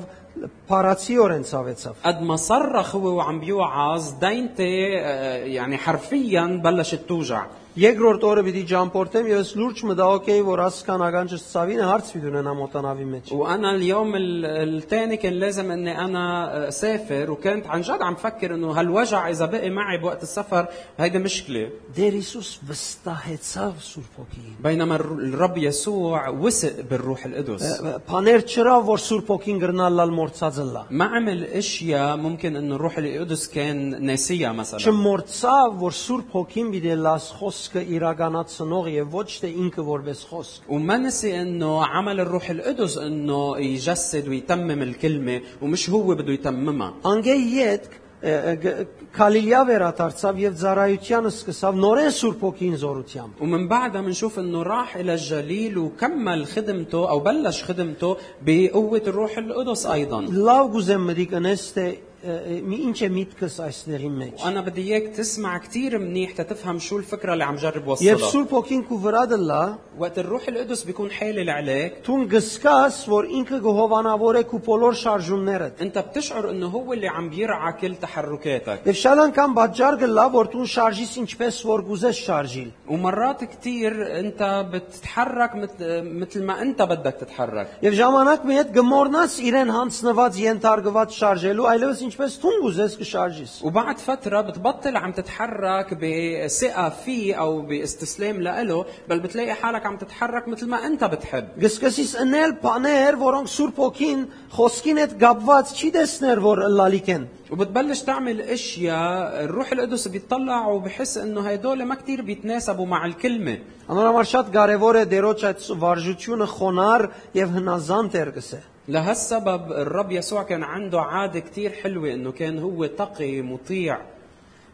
[0.70, 7.46] փարացիորեն ցավեցավ։ قد ما صرخ هو وعم بيوعظ دينتي آه، يعني حرفيا بلشت توجع
[7.80, 12.30] Երկրորդ օրը պիտի ճամփորդեմ եւ ես լուրջ մտա օքեյ որ ասկան ագանչս ցավինը հարց պիտի
[12.30, 18.14] ունենա մոտանավի մեջ։ وانا اليوم الثاني كان لازم اني انا اسافر وكنت عن جد عم
[18.14, 20.66] فكر انه هالوجع اذا بقي معي بوقت السفر
[20.98, 27.80] هيدا مشكله Դեր Հիսուս վստահեցավ Սուրբ ոգին։ بينما الر- الرب يسوع وثق بالروح القدس
[28.11, 33.48] Բաներ չրավ որ Սուրբ ոգին գրնալալ մորցածը լա։ ما عمل اشياء ممكن انه الروح القدس
[33.48, 37.30] كان ناسيها مثلا Չմորցավ որ Սուրբ ոգին պիտի լաս
[37.64, 43.59] խոսքը իրականացնող եւ ոչ թե ինքը որպես խոսք։ وما نسي انه عمل الروح القدس انه
[43.59, 52.11] يجسد ويتمم الكلمه ومش هو بده يتممها Անգե յետք Քալիլիա վերադարձավ եւ ծառայությանը սկսավ նորեն
[52.12, 58.16] Սուրբ ոգին զորությամբ։ ومن بعدها بنشوف انه راح الى الجليل وكمل خدمته او بلش خدمته
[58.46, 64.09] بقوه الروح القدس ايضا Լավ գուզեմ մտի կնես թե ը, մի ինչ է միտքս այստեղի
[64.12, 68.30] մեջ։ وانا بدي اياك تسمع كثير منيح تتفهم شو الفكره اللي عم جرب Երբ وصلها
[68.30, 73.61] Սուրբ ոգին քու վրա դլա, وقت الروح القدس بيكون حالل عليك Դու գսկաս, որ ինքը
[73.64, 78.96] գողովանավոր է քու բոլոր շարժումներդ։ انت بتشعر انه هو اللي عم بيرعى كل تحركاتك Եվ
[79.04, 85.54] շատ անգամ պատճառ գլա, որ դու շարժիս ինչպես որ գուզես շարժիլ։ ومرات كثير انت بتتحرك
[85.54, 91.66] مثل مثل ما انت بدك تتحرك Եվ ժամանակ մի հետ գմորնաս իրեն հանցնված ենթարկված շարժելու,
[91.72, 98.85] այլևս ինչպես դու գուզես կշարժիս։ وبعد فترة بتبطل عم تتحرك بثقة فيه أو باستسلام له
[99.09, 104.24] بل بتلاقي حالك عم تتحرك مثل ما أنت بتحب Գսկսիս ընել բաներ, որոնք Սուրբ ոգին
[104.54, 111.18] խոսքին հետ գապված չի տեսներ, որ լալիք են։ وبتبلش تعمل اشياء الروح القدس بيطلع وبحس
[111.18, 113.59] انه هدول ما كتير بيتناسبوا مع الكلمه
[113.90, 117.02] Անորոշ շատ կարևոր է դերոջ այդ վարժությունը խոնար
[117.35, 122.87] եւ հնազանդ էր գսե։ لهالسبب الرب يسوع كان عنده عادة كتير حلوة انه كان هو
[122.87, 123.98] تقي مطيع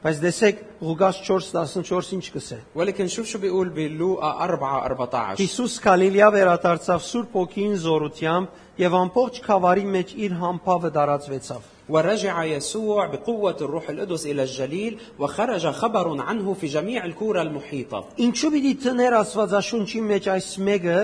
[0.07, 6.29] Բայց դեսեք Ղուկաս 4:14 ինչ կսե։ ولكن شوف شو بيقول بلوقا 4 14 Հիսուս Գալիլեա
[6.35, 8.47] վերադարձավ Սուրբ ոգին զորությամբ
[8.79, 15.67] եւ ամբողջ խավարի մեջ իր համբավը դարածվեցավ։ ورجع يسوع بقوة الروح القدس إلى الجليل وخرج
[15.67, 20.99] خبر عنه في جميع الكورة المحيطة Ինչու պիտի տներ Աստվածաշունչի մեջ այս մեկը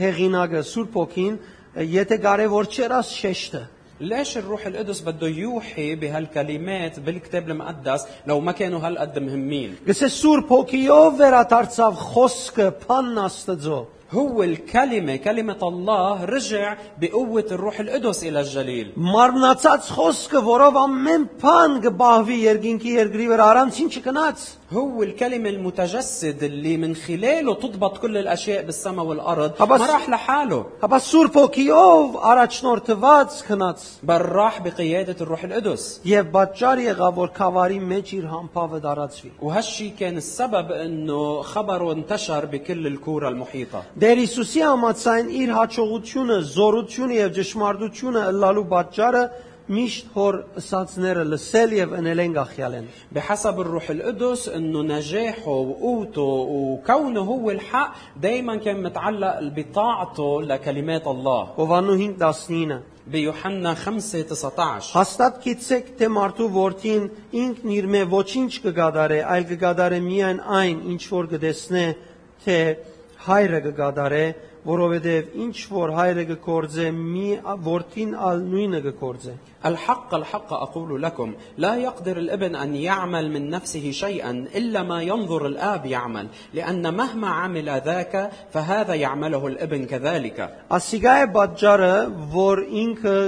[0.00, 1.36] հեղինակը Սուրբ ոգին,
[1.76, 3.64] եթե կարևոր չէր աս շեշտը։
[4.00, 10.50] ليش الروح القدس بده يوحي بهالكلمات بالكتاب المقدس لو ما كانوا هالقد مهمين Գսե Սուրբ
[10.52, 13.80] ոգիով վերադարձավ խոսքը Փանն Աստծո։
[14.12, 21.80] هو الكلمة كلمة الله رجع بقوة الروح القدس إلى الجليل Մարմնացած խոսքը, որով ամեն բան
[21.86, 28.64] կբահվի երկինքի երկրի վրա, առանցին չկնաց։ هو الكلمة المتجسد اللي من خلاله تضبط كل الأشياء
[28.64, 35.44] بالسماء والأرض أبس- ما راح لحاله Հապա Սուրբ ոգիով առաջնորդված քնած بل راح بقيادة الروح
[35.44, 41.92] القدس եւ պատճառ եղավ որ խավարի մեջ իր համբավը դարածվի։ وهالشي كان السبب انه خبره
[41.92, 49.22] انتشر بكل الكورة المحيطة Դեր Հիսուսի համացայն իր հաջողությունը, զորությունը եւ ճշմարտությունը ըլլալու պատճառը
[49.70, 57.50] միշտ հոր ըսածները լսել եւ ընելեն գախյալեն։ بحسب الروح القدس انه نجاحه وقوته وكونه هو
[57.50, 66.06] الحق دائما كان متعلق بطاعته لكلمات الله Հովանու 5:19 بيوحنا 5 19 Հաստատ գիտեք, թե
[66.14, 67.04] մարդու որդին
[67.42, 71.84] ինքն իր մե ոչինչ կգադարե, այլ կգադարե միայն այն, ինչ որ կդեսնե,
[72.44, 72.58] թե
[73.26, 74.24] հայրը կգադարե,
[74.66, 77.28] որովհետև ինչ որ հայրը կկործե, մի
[77.66, 79.34] որդին ալ նույնը կկործե։
[79.66, 85.46] الحق الحق أقول لكم لا يقدر الابن أن يعمل من نفسه شيئا إلا ما ينظر
[85.46, 90.38] الآب يعمل لأن مهما عمل ذاك فهذا يعمله الابن كذلك
[90.70, 91.94] Ասիգա է պատճառը,
[92.32, 93.18] որ ինքը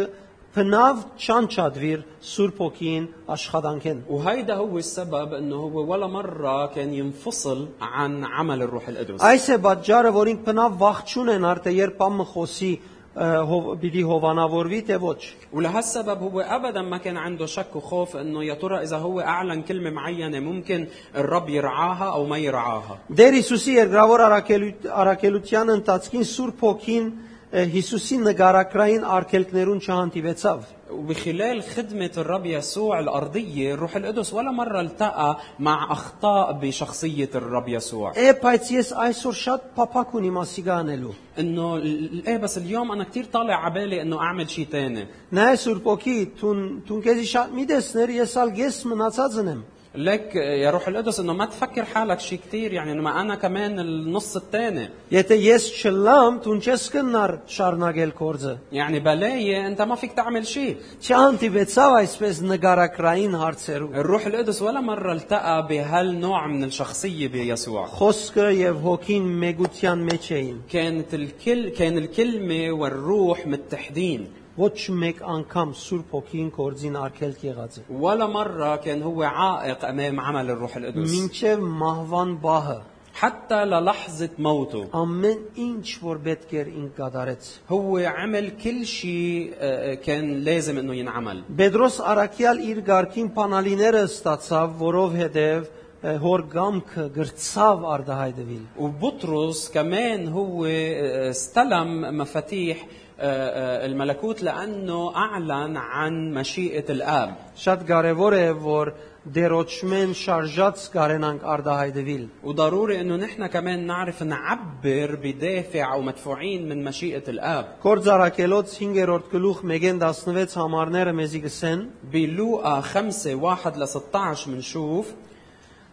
[0.57, 3.04] բնավ չանչադվիր Սուրբ ոգին
[3.35, 9.48] աշխատանքեն։ وهيدا هو السبب انه هو ولا مره كان ينفصل عن عمل الروح القدس Այս
[9.54, 12.72] է պատճառը, որ ինք բնավ վախճուն են արտե երբ ամը խոսի
[13.18, 15.20] ը, հով, պիտի հովանավորվի թե ոչ։
[15.52, 19.90] ولهالسبب هو ابدا ما كان عنده شك وخوف انه يا ترى اذا هو اعلن كلمه
[19.90, 27.07] معينه ممكن الرب يرعاها او ما يرعاها Դեր Հիսուսի երկրավոր արակելույթ արակելության ընթացքին Սուրբ ոգին
[27.07, 35.37] ը, Հիսուսի նկարակրային արգելքներուն չհանդիպեցավ։ وبخلال خدمة الرب يسوع الأرضية الروح القدس ولا مرة التقى
[35.59, 41.76] مع أخطاء بشخصية الرب يسوع Է, բայց ես այսօր շատ փափակ ունիմ ասիգա անելու։ انه
[41.76, 46.18] ال- ايه بس اليوم انا كثير طالع عبالي انه اعمل شيء تاني Նայ Սուրբ ոգի,
[46.40, 51.20] ցուն ցուն քեզի շատ մի դեսներ, ես ալ գես մնացածն եմ։ لك يا روح القدس
[51.20, 55.64] انه ما تفكر حالك شيء كثير يعني انه ما انا كمان النص الثاني Եթե ես
[55.81, 62.42] չլամ, ցուն չես կնար շարունակել կորձը։ يعني بلاي انت ما فيك تعمل شيء Չհանդիպեցավ այսպես
[62.42, 70.09] նկարակրային հարցերու։ الروح القدس ولا مرة التقى بهالنوع من الشخصية بيسوع Խոսքը եւ հոգին մեգության
[70.11, 74.28] մեջ էին։ كانت الكل كان الكلمة والروح متحدين
[74.59, 80.20] Ոչ մեկ անգամ Սուրբ ոգին կորձին արգելք եղած է։ ولا مرة كان هو عائق أمام
[80.20, 82.81] عمل الروح القدس Մինչև մահվան բահը
[83.14, 89.94] حتى للحظة موته ամեն ինչ որ պետք էր ինք կատարեց։ هو عمل كل شيء آه،
[89.94, 95.66] كان لازم انه ينعمل Պետրոս Արաքյալ իր ղարքին փանալիները ստացավ, որովհետև
[96.02, 105.16] ը, հոր գամքը գրծավ արդահայտվել։ وبطرس كمان هو آه، استلم مفاتيح آه، آه، الملكوت لانه
[105.16, 108.90] اعلن عن مشيئه الاب Շատ կարևոր է, որ
[109.35, 117.22] դերոճմեն շարժած կարենանք արդահայտվել։ وضروري انه نحن كمان نعرف نعبر بدافع او مدفوعين من مشيئه
[117.28, 121.81] الاب Կորձարակելոց 5-րդ գլուխ 1-16 համարները մեզի գսեն
[122.12, 125.14] بلوقا 5 1 ل 16 بنشوف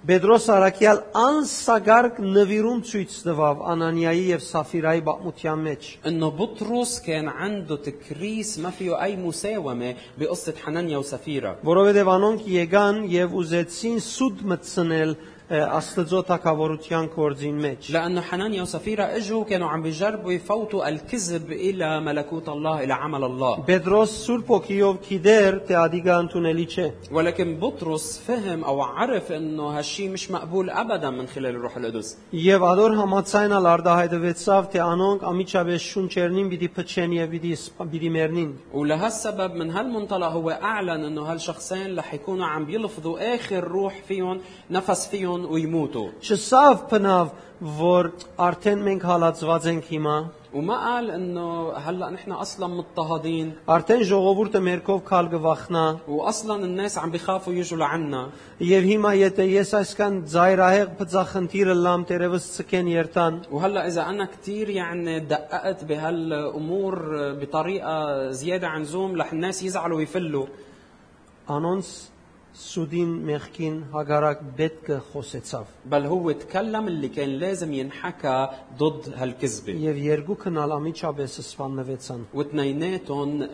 [0.05, 7.75] Պետրոս Արաքյալ անսագարկ նվիրում ցույց տվավ Անանիայի եւ Սաֆիրայի բացմության մեջ։ انه بطرس كان عنده
[7.75, 15.11] تكريس ما فيه اي مساومه بقصه حنانيا وسفيره Որովհետև անոնք եկան եւ ուզեցին սուտ մտցնել
[15.15, 22.01] ը, Աստծո թակավորության կորձին մեջ։ لانه حنانيا وسفيره اجوا كانوا عم بيجربوا يفوتوا الكذب الى
[22.01, 28.19] ملكوت الله الى عمل الله Պետրոս Սուրբ ոգիով գիտեր, թե ադիգա ընդունելի չէ։ ولكن بطرس
[28.27, 33.65] فهم او عرف انه هالشيء مش مقبول ابدا من خلال الروح القدس Եվ ադոր համացայնալ
[33.75, 40.27] արդահայտվեցավ, թե անոնք ամիջապես շունչերնին պիտի փչեն եւ պիտի սպ- պիտի մեռնին։ ولهالسبب من هالمنطلق
[40.27, 44.39] هو اعلن انه هالشخصين رح يكونوا عم بيلفظوا اخر روح فيهم
[44.71, 47.29] نفس فيهم ويموتوا Չսավ բնավ,
[47.79, 48.09] որ
[48.47, 50.17] արդեն մենք հալածված ենք հիմա,
[50.55, 57.11] وما قال انه هلا نحن اصلا مضطهدين արդեն ժողովուրդը մերկով քալ գվախնա, واصلا الناس عم
[57.11, 63.88] بيخافوا يجوا لعنا եւ հիմա եթե ես այսքան ծայրահեղ բծախնդիրը լամ տերևս ցկեն երթան, وهلا
[63.88, 66.95] اذا انا كثير يعني دققت بهالامور
[67.41, 70.45] بطريقه زياده عن زوم رح الناس يزعلوا ويفلوا
[71.49, 71.85] անոնց
[72.54, 79.96] سودين مخكين هاجرك بيتك خوسيتساف بل هو اتكلم اللي كان لازم ينحكى ضد هالكذبة يف
[79.96, 83.48] يرجو كنال اميتشابس سفانفيتسان واثنيناتهم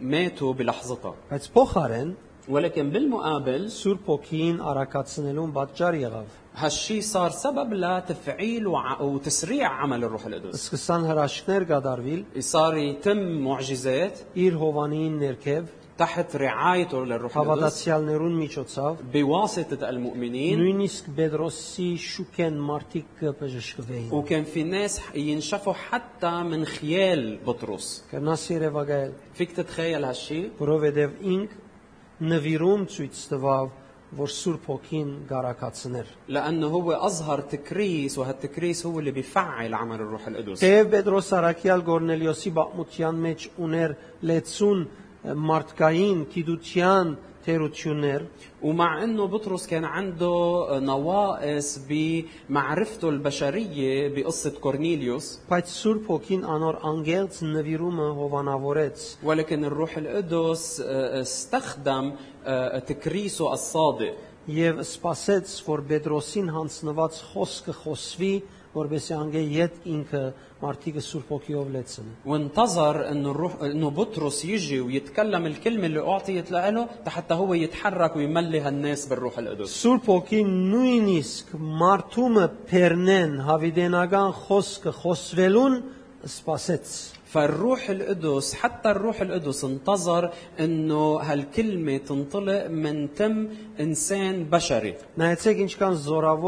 [0.00, 2.14] ماتوا بلحظتها بس بوخارن
[2.48, 9.00] ولكن بالمقابل سور بوكين أراكاتسنلون باتجار يغاف هالشي صار سبب لتفعيل وع...
[9.00, 15.66] وتسريع عمل الروح القدس سكسان هراشكنر قادارفيل صار يتم معجزات إير هوفانين نركب
[15.97, 24.63] تحت رعايته للروح القدس հավատացյալներուն միջոցով بواسطة المؤمنين նույնիսկ Պետրոսի շուկեն մարդիկ կբժշկվեին وكان في
[24.63, 31.49] ناس ينشفوا حتى من خيال بطرس կնաս երևակայել فيك تتخيل هالشي որովհետև ինք
[32.21, 33.69] նվիրում ցույց տվավ
[34.13, 40.59] որ Սուրբ Հոգին գարակացներ لأنه هو أظهر تكريس وهالتكريس هو اللي بيفعل عمل الروح القدس
[40.65, 44.85] Թեև Պետրոս Արաքյալ Գորնելիոսի բացմության մեջ ուներ լեցուն
[45.34, 47.16] մարդկային գիտության
[47.48, 48.26] تيروتشونير
[48.62, 55.38] ومع انه بطرس كان عنده نواقص بمعرفته البشريه بقصه كورنيليوس.
[55.50, 62.12] Բայց Սուրբ Հոգին անոր անգերց նվիրումը հովանավորեց ولكن الروح القدس استخدم
[62.86, 64.14] تكريسه الصادق.
[64.48, 69.14] Եւ սпасեց որ Պետրոսին հանձնված խոսքը խոսվի խոս որբեսի
[69.94, 70.22] ինքը
[70.58, 77.34] Սուրբ ոգիով լեցնի وانتظر انه الروح انه بطرس يجي ويتكلم الكلمة اللي اعطيت له حتى
[77.34, 85.78] هو يتحرك ويملي هالناس بالروح القدس Սուրբ ոգին նույնիսկ մարդումը բեռնեն հավիդենական խոսքը խոսվելուն
[86.26, 86.96] սпасեց
[87.32, 93.48] فالروح القدس حتى الروح القدس انتظر انه هالكلمه تنطلق من تم
[93.80, 95.94] انسان بشري نايتسك ինչքան كان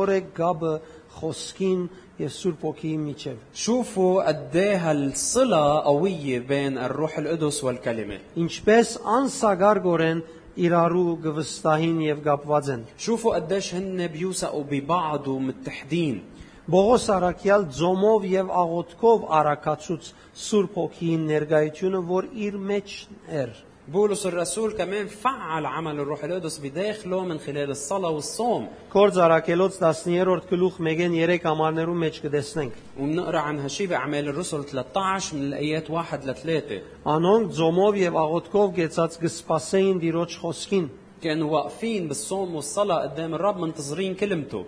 [0.08, 1.88] է غاب خوسكين
[2.19, 10.21] եւ Սուրբ Հոգիի միջև شوفوا قد ايه هالصله قويه بين الروح القدس والكلمه ինչպես անսագարգորեն
[10.65, 16.21] իրարու գվստահին եւ գապված են شوفوا قديش هن بيوثقوا ببعض ومتحدين
[16.65, 20.07] Բողոս Արաքյալ ձոմով եւ աղոթքով արակացուց
[20.45, 22.95] Սուրբ Հոգիի ներգայությունը, որ իր մեջ
[23.41, 23.51] էր։
[23.89, 30.47] بولس الرسول كمان فعل عمل الروح القدس بداخله من خلال الصلاه والصوم Կորձ Արաքելոց 10-րդ
[30.51, 36.25] գլուխ 1-ին 3 ամառներում մեջ կտեսնենք։ وبنقرا عن هالشي باعمال الرسل 13 من الايات 1
[36.25, 40.89] ل 3 Անոնք ձոմով եւ աղոթքով գեցած կսպասեին Տիրոջ խոսքին։
[41.21, 44.65] كانوا واقفين بالصوم والصلاه قدام الرب منتظرين كلمته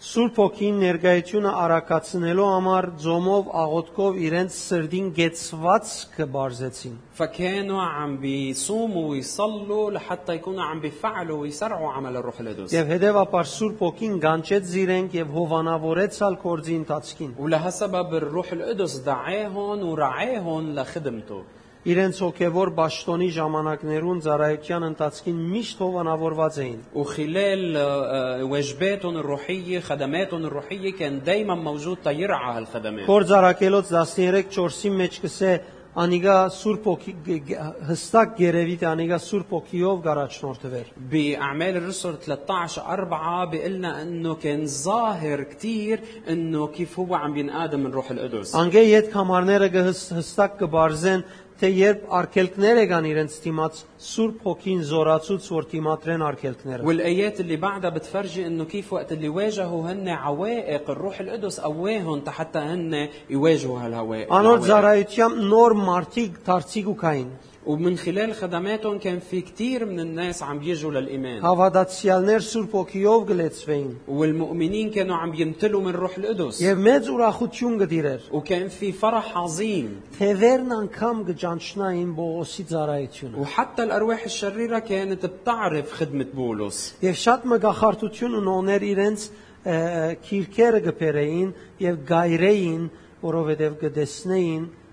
[0.00, 9.90] Սուրբ Հոգին ներգայությունը արակացնելու համար ձոմով աղոթքով իրենց սրդին գեցված կբարձեցին։ فكانوا عم بيصوموا ويصلوا
[9.90, 15.28] لحتى يكونوا عم بيفعلوا ويسرعوا عمل الروح القدس Եվ հետևաբար Սուրբ Հոգին գանչեց իրենք եւ
[15.36, 21.42] հովանավորեցալ կորձի ընթացքին։ ولهالسبب الروح القدس دعاهم ورعاهم لخدمته
[21.84, 30.44] Իրենց հոգևոր ճշտոնի ժամանակներուն ծառայության ընթացքին միշտ հովանավորված էին։ وخلال آه، آه، واجباتهم الروحيه خدماتهم
[30.44, 35.52] الروحيه كان دائما موجود تيرعى هالخدمات Կորձարակելոց 13:4-ի մեջ կսե
[35.96, 42.82] անիգա Սուրբ Հոգի գ- գ- հստակ գերեվի թե անիգա Սուրբ Հոգիով գարաչնորթվեր։ بأعمال الرسل 13
[42.86, 48.82] 4 بيقلنا انه كان ظاهر كثير انه كيف هو عم بينقادم من روح القدس Անգե
[49.00, 51.22] իդ կամարները կհս- հստակ կբարձեն
[51.60, 57.90] թե երբ արկելքներ եկան իրենց դիմաց Սուրբ Հոգին զորացուց որ դիմատրեն արկելքները։ والايات اللي بعدها
[57.90, 64.28] بتفرجي انه كيف وقت اللي واجهوا هن عوائق الروح القدس قواهم حتى هن يواجهوا هالهوائق
[64.32, 64.68] Անոր العوائق.
[64.70, 67.28] ծառայությամբ նոր մարդիկ դարձիկ ու կային։
[67.66, 73.90] ومن خلال خدماتهم كان في كثير من الناس عم بيجوا للايمان Հավատացյալներ Սուրբ Հոգիով գլեցվեին
[74.08, 80.00] والمؤمنين كانوا عم يمتلوا من روح القدس եւ մեծ ուրախություն գդիրեր։ وكان في فرح عظيم
[80.18, 88.34] Թևերն անգամ կճանչնային Բողոսի ծառայությունը։ وحتى الارواح الشريره كانت بتعرف خدمه بولس Եվ շատ մգախարտություն
[88.40, 91.50] ունոներ իրենց ը, քիրքերը գբերեին
[91.80, 92.84] եւ գայրեին,
[93.20, 94.08] որովհետեւ կդեսնեին Սուրբ
[94.50, 94.83] Հոգին աշխատանքը։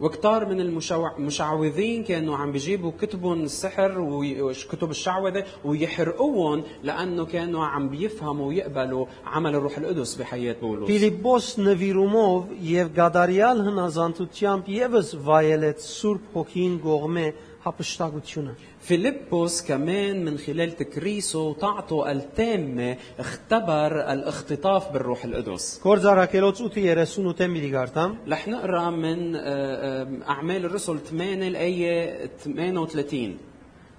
[0.00, 7.88] وكتار من المشوع- المشعوذين كانوا عم بيجيبوا كتبهم السحر وكتب الشعوذة ويحرقوهم لأنه كانوا عم
[7.88, 12.42] بيفهموا ويقبلوا عمل الروح القدس بحياة بولس Ֆիլիպոս նվիրումով
[12.76, 17.26] եւ գադարյալ հնազանդությամբ եւս վայելեց Սուրբ Հոգին գողմե
[17.66, 27.60] հապշտակությունը։ فيلبس كمان من خلال تكريسه وطاعته التامة اختبر الاختطاف بالروح القدس Գործարակելոց 8:38-ը մի
[27.64, 33.38] դիգարտամ։ رح نقرا من آه، آه، أعمال الرسل 8 الآية 38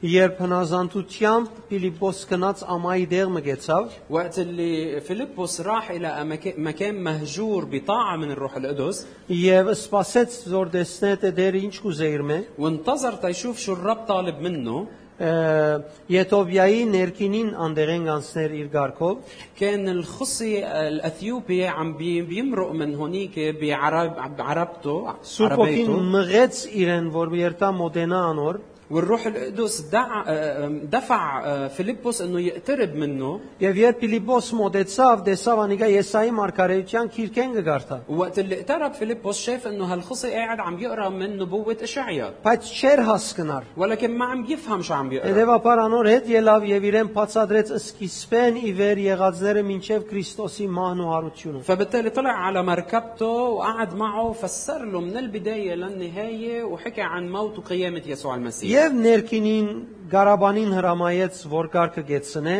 [0.02, 6.24] երբ հնազանդությամբ Ֆիլիպոս գնաց ամայի դեղ մգեցավ وقت اللي فيلبوس راح إلى
[6.58, 12.22] مكان مهجور بطاعه من الروح القدس եւ սпасեց զոր դեսնետ դեր ինչ կուզեիր
[12.58, 14.86] وانتظر تشوف شو الرب طالب منه
[16.10, 19.18] يتوبياي نيركينين اندرين غانسنر ايرغاركوف
[19.60, 28.30] كان الخصي الاثيوبي عم بيمرق من هونيك بعرب عربته سوبوكين مغيتس ايرن فور بيرتا مودينا
[28.30, 28.60] انور
[28.91, 35.59] والروح القدس دع آه، دفع آه، فيلبس انه يقترب منه Եվ երբ Ֆիլիպոս մոտեցավ, տեսավ
[35.63, 41.09] անիկա Եսայի մարգարեության քիրքեն կգարտա։ وقت اللي اقترب فيلبس شاف انه هالخصي قاعد عم يقرا
[41.09, 46.07] من نبوه اشعيا Բայց չէր հասկնար։ ولكن ما عم يفهم شو عم يقرا Հետևաբար անոր
[46.13, 52.09] հետ ելավ եւ իրեն բացադրեց սկիզբեն ի վեր եղածները մինչև Քրիստոսի մահն ու հարությունը։ فبالتالي
[52.09, 58.35] طلع على مركبته وقعد معه وفسر له من البدايه للنهايه وحكى عن موت وقيامه يسوع
[58.35, 59.67] المسيح Եվ ներքինին
[60.11, 62.55] Ղարաբանին հրամայեց, որ կարգը գեցնե,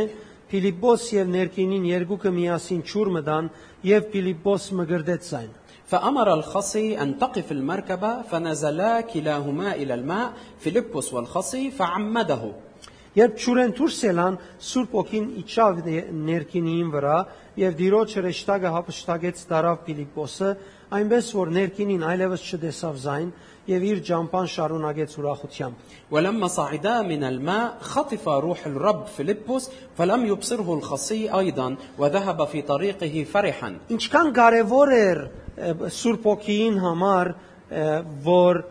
[0.52, 3.48] Ֆիլիպոս եւ ներքինին երկուքը միասին ճուր մտան
[3.88, 5.50] եւ Ֆիլիպոս մգրդեց այն։
[5.88, 12.42] فأمر الخصي أن تقف المركبة فنزلا كلاهما إلى الماء فيلبس والخصي فعمده
[13.18, 17.16] Երբ ճուրեն դուրս ելան, Սուրբ ոգին իջավ ନେ- ներքինին վրա
[17.58, 20.50] եւ դիրոջ հրեշտակը հապշտակեց դարավ Ֆիլիպոսը,
[20.98, 23.32] այնպես որ ներքինին այլևս չտեսավ զայն
[23.68, 25.76] եւ իր ջամփան շարունակեց ուրախությամբ։
[26.12, 33.24] ولما صعدا من الماء خطف روح الرب فيلبس فلم يبصره الخصي أيضا وذهب في طريقه
[33.24, 35.20] فرحا Ինչքան կարևոր էր
[35.58, 37.34] ը, Սուրբ ոգին համար,
[37.70, 37.86] ը,
[38.24, 38.64] որ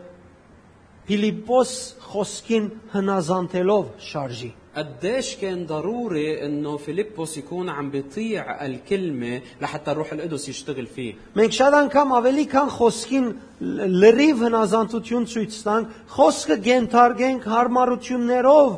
[1.07, 1.73] Ֆիլիպոս
[2.11, 10.49] խոսքին հնազանդելով շարժի։ قديش كان ضروري انه فيلبس يكون عم بيطيع الكلمه لحتى الروح القدس
[10.49, 13.25] يشتغل فيه Մենք շատ անգամ ավելի քան խոսքին
[13.61, 15.85] լ- լրիվ հնազանդություն ցույց տանք,
[16.15, 18.69] խոսքը գենթարգենք հարմարություններով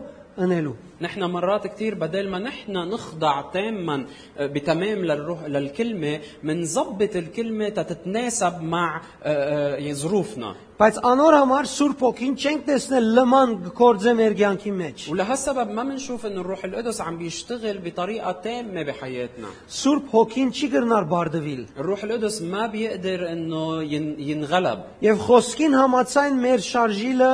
[0.46, 4.06] ընելու։ نحن مرات كثير بدل ما نحن نخضع تاما
[4.38, 12.02] آه، بتمام للروح للكلمه منظبط الكلمه تتناسب مع آه، آه، ظروفنا Բայց անոր համար Սուրբ
[12.08, 13.50] ոգին չենք տեսնել լման
[13.80, 19.48] գործե մեր կյանքի մեջ։ ولهالسبب ما بنشوف انه الروح القدس عم بيشتغل بطريقه تامه بحياتنا
[19.70, 26.34] Սուրբ ոգին չի գրնար բարդվել։ الروح القدس ما بيقدر انه ين- ينغلب Եվ խոսքին համացայն
[26.46, 27.34] մեր շարժիլը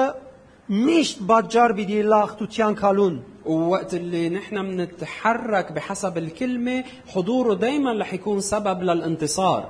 [0.70, 3.16] միշտ բաճար պիտի լախտության քալուն։
[3.47, 9.69] ووقت اللي نحن بنتحرك بحسب الكلمة حضوره دايما رح يكون سبب للانتصار.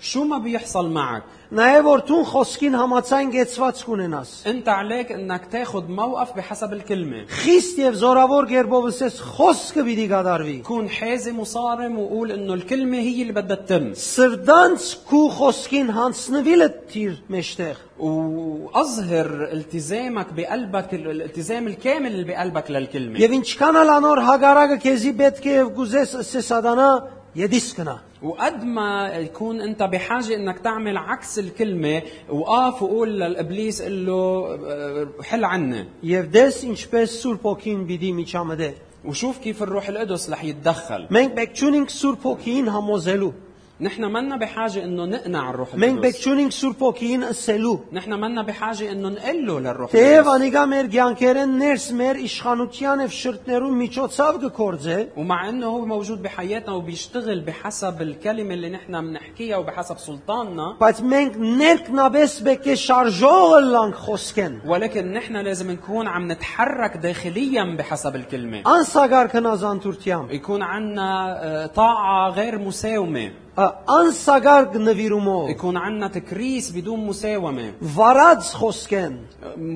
[0.00, 1.22] شو ما بيحصل معك
[1.53, 7.77] Նաև որ դու խոսքին համացայն գեցված կունենաս։ انت عليك انك تاخذ موقف بحسب الكلمة Խիստ
[7.77, 13.33] եւ զորավոր ģերբով ասես խոսքը պիտի գադարվի։ كون حازم وصارم وقول انه الكلمة هي اللي
[13.33, 22.71] بدها تتم Սրդանց քու խոսքին հանցնվիլը թիր մեջտեղ։ واظهر التزامك بقلبك الالتزام الكامل اللي بقلبك
[22.71, 26.89] للكلمة Եվ ինչքան ալ անոր հագարակը քեզի պետք է եւ գուզես ասես ադանա
[27.38, 27.98] يدسكنا.
[28.22, 35.08] وقد ما يكون انت بحاجة انك تعمل عكس الكلمة وقاف وقول للإبليس قل له آه،
[35.22, 38.72] حل عنا Եվ դես ինչպես بوكين بيدي պիտի միջամտե։
[39.04, 43.32] وشوف كيف الروح القدس رح يتدخل։ Մենք պետք تشونينج Սուրբ بوكين هموزلو.
[43.81, 48.41] نحن منا بحاجه انه نقنع الروح Մենք պետք القدس չունենք Սուրբ ոգին ասելու։ نحن منا
[48.41, 53.71] بحاجه انه نقول له للروح Թեև القدس անիկա մեր ցանկերեն ներս մեր իշխանության եւ շրտներու
[53.81, 60.77] միջոցով կկործե, ومع انه هو موجود بحياتنا وبيشتغل بحسب الكلمه اللي نحن بنحكيها وبحسب سلطاننا
[60.79, 67.75] բայց մենք ներքնաբես պետք է շարժողը լանք խոսքեն։ ولكن نحن لازم نكون عم نتحرك داخليا
[67.77, 76.71] بحسب الكلمه Անսագար քնազանդությամբ, يكون عندنا طاعه غير مساومه ա- անսագար նվիրումով, يكون عندنا تكريس
[76.71, 79.13] بدون مساومة վարած խոսքեն։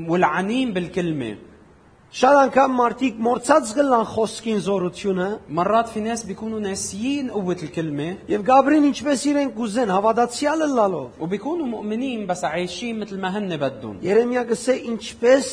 [0.10, 1.36] والعنين بالكلمة
[2.18, 8.42] Շատ անգամ մարդիկ մորցած գլան խոսքին զորությունը مرات في ناس بيكونوا ناسيين قوة الكلمة եւ
[8.48, 14.44] Գաբրին ինչպես իրենք կուզեն հավատացյալը լալով։ وبيكونوا مؤمنين بس عايشين مثل ما هن بدهم Երեմիա
[14.52, 15.46] գսե ինչպես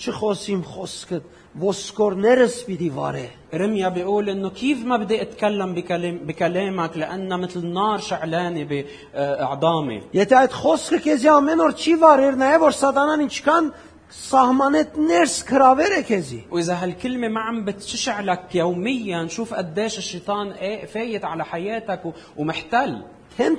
[0.00, 1.20] չխոսիմ խոսքը
[1.60, 7.98] ոսկորներս պիտի վարե։ رميا بيقول انه كيف ما بدي اتكلم بكلام بكلامك لانها مثل نار
[7.98, 13.70] شعلانه باعضامي Եթե այդ խոսքը քեզի ամեն օր չի վարեր, նաև որ սատանան ինչքան
[14.18, 20.86] սահմանետ ներս քրավեր է քեզի։ واذا هالكلمه ما عم بتشعلك يوميا شوف قديش الشيطان إيه
[20.86, 23.02] فايت على حياتك و- ومحتل
[23.38, 23.56] Թեմ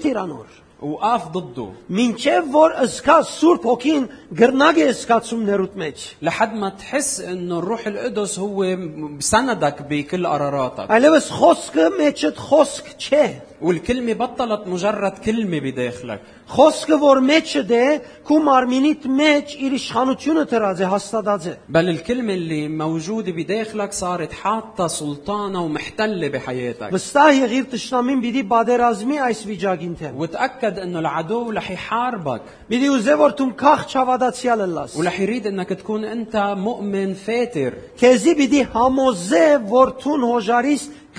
[0.84, 4.04] տիրանոր։ وقاف ضده Մինչև որ ըսկա Սուրբ հոգին
[4.40, 8.78] գրնագ է ըսկացումներուտ մեջ։ لحد ما تحس انه الروح القدس هو
[9.20, 13.26] سندك بكل قراراتك Այլևս խոսքը մեջդ խոսք չէ։
[13.65, 16.21] والكلمة بطلت مجرد كلمة بداخلك.
[16.47, 23.33] خوسك ور ميتش ده كو مارمينيت ميتش ير شانوتيون ترازي هاستاداجي بل الكلمة اللي موجودة
[23.33, 26.93] بداخلك صارت حاطة سلطانة ومحتلة بحياتك.
[26.93, 32.43] بس غير تشنامين بيدي بادرازمي ايس فيجاجينت وتأكد إنه العدو رح يحاربك.
[32.71, 34.97] بيدي وزور تون كاخ تشاواداتسيال اللاس.
[34.97, 37.75] ورح يريد إنك تكون أنت مؤمن فاتر.
[37.99, 40.25] كيزي بيدي هاموزي ور تون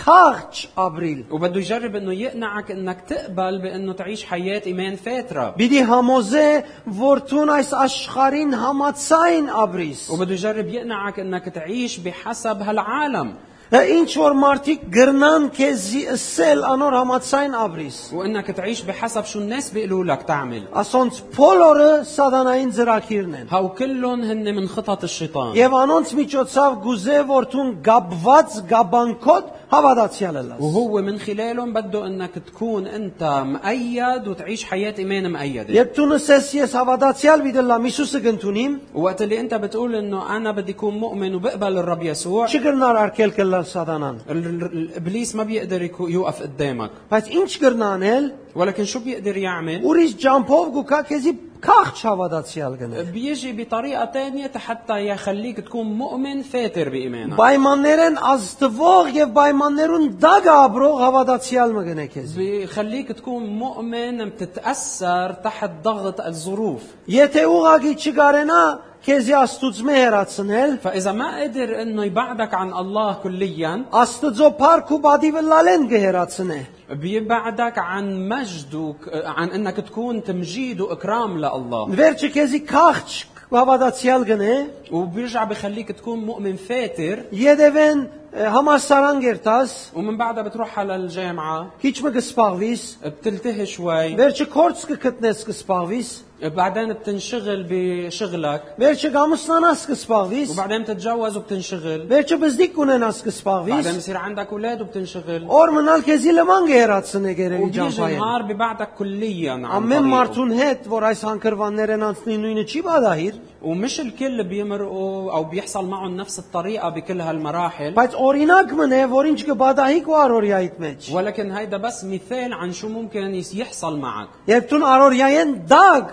[0.06, 1.26] كارتش آبريل.
[1.32, 5.50] وبده يجرب إنه يقنعك إنك تقبل بإنه تعيش حياة إيمان فاترة.
[5.58, 6.64] بدي هاموزه
[7.00, 10.10] فورتونايس أشخارين هاماتساين أبريس.
[10.10, 13.36] وبده يجرب يقنعك إنك تعيش بحسب هالعالم.
[13.71, 20.05] Ինչ որ մարդիկ գրնան քեզի ասել անոր համացայն ապրիս։ وانك تعيش بحسب شو الناس بيقولوا
[20.05, 26.15] لك تعمل Ասոնց բոլորը սատանային ծրակիրն են։ هاو كلهم هن من خطط الشيطان Եվ անոնց
[26.19, 33.23] միջոցով գուզե որ ցուն գաբված գաբանքոտ հավատացյալ լաս։ وهو من خلالهم بده انك تكون انت
[33.45, 39.41] مؤيد وتعيش حياه ايمان مؤيده Երբ դու նսես ես հավատացյալ վիդելամ Հիսուսը գտնունիմ, وقت اللي
[39.41, 44.18] انت بتقول انه انا بدي اكون مؤمن وبقبل الرب يسوع չգրնար արկել կլալ خلال ساتانان
[44.30, 50.70] الابليس ما بيقدر يوقف قدامك بس إيش قرنا نيل ولكن شو بيقدر يعمل وريش جامبوف
[50.70, 58.18] جوكا كيزي كاخ شافاداتسيالغن بيجي بطريقه ثانية حتى يخليك تكون مؤمن فاتر بايمانك باي مانيرن
[58.18, 66.22] از تفوغ يف باي مانيرن داغا برو غافاداتسيالمغن كيزي بيخليك تكون مؤمن بتتاثر تحت ضغط
[66.22, 66.84] الظروف.
[67.08, 74.49] يتي اوغاكي تشيغارنا քեզի աստուծմե հերացնել, فإذا ما قدر إنه يبعدك عن الله كليا աստծո
[74.61, 76.61] փառք ու բադիվը լալեն կհերացնե։
[76.91, 84.55] بيبعدك عن مجد وك- عن انك تكون تمجيد واكرام لله Վերջը քեզի քաղճ հավատացյալ գնե,
[84.93, 92.11] وبيرجع بخليك تكون مؤمن فاتر Եդևեն համասարան գերտաս, ومن بعدها بتروح على الجامعة քիչ մը
[92.17, 96.09] կսպաղվիս, بتلتهي شوي վերջը կորց կգտնես կսպաղվիս,
[96.45, 104.17] بعدين بتنشغل بشغلك վերջը գամուսնանաս կսպաղվիս, وبعدين بتتجوز وبتنشغل վերջը բզդիկ ունենաս بعدين կսպաղվիս, بصير
[104.17, 109.65] عندك اولاد وبتنشغل օր մնալ քեզի լման կհերացնե գերելի وبيجي ջամփայեն։ نهار ببعدك كليا عن
[109.65, 110.11] Ամեն طريقه.
[110.15, 116.17] մարդուն հետ, որ այս հանգրվաններն անցնի նույնը չի բադահիր, ومش الكل بيمرقوا او بيحصل معهم
[116.17, 121.77] نفس الطريقه بكل هالمراحل բայց օրինակ մնե, որ ինչ կբադահի քո առորյայիդ մեջ։ ولكن هيدا
[121.77, 126.05] بس مثال عن شو ممكن يس- يحصل معك Երբ դու առորյայեն դագ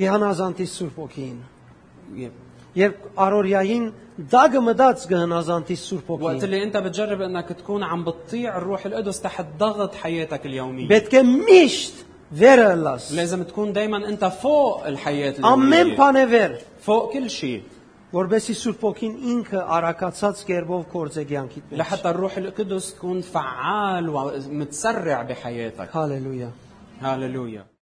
[0.00, 1.36] կհանազանտի Սուրբ ոգին։
[2.76, 3.84] Երբ առորյային
[4.32, 9.20] դագը մտած կհնազանտի Սուրբ وقت ոգին։ اللي انت بتجرب انك تكون عم بتطيع الروح القدس
[9.20, 12.04] تحت ضغط حياتك اليوميه Պետք է միշտ
[12.40, 17.30] վերը լաս։ لازم تكون دائما انت فوق الحياه Ամեն اليوميه բան է վեր, فوق كل
[17.30, 17.62] شيء
[18.12, 25.22] որբեսի Սուրբ ոգին ինքը արակացած կերպով կործե կյանքիդ մեջ։ لحتى الروح القدس تكون فعال ومتسرع
[25.22, 26.50] بحياتك Հալելույա։
[27.02, 27.66] هاللويا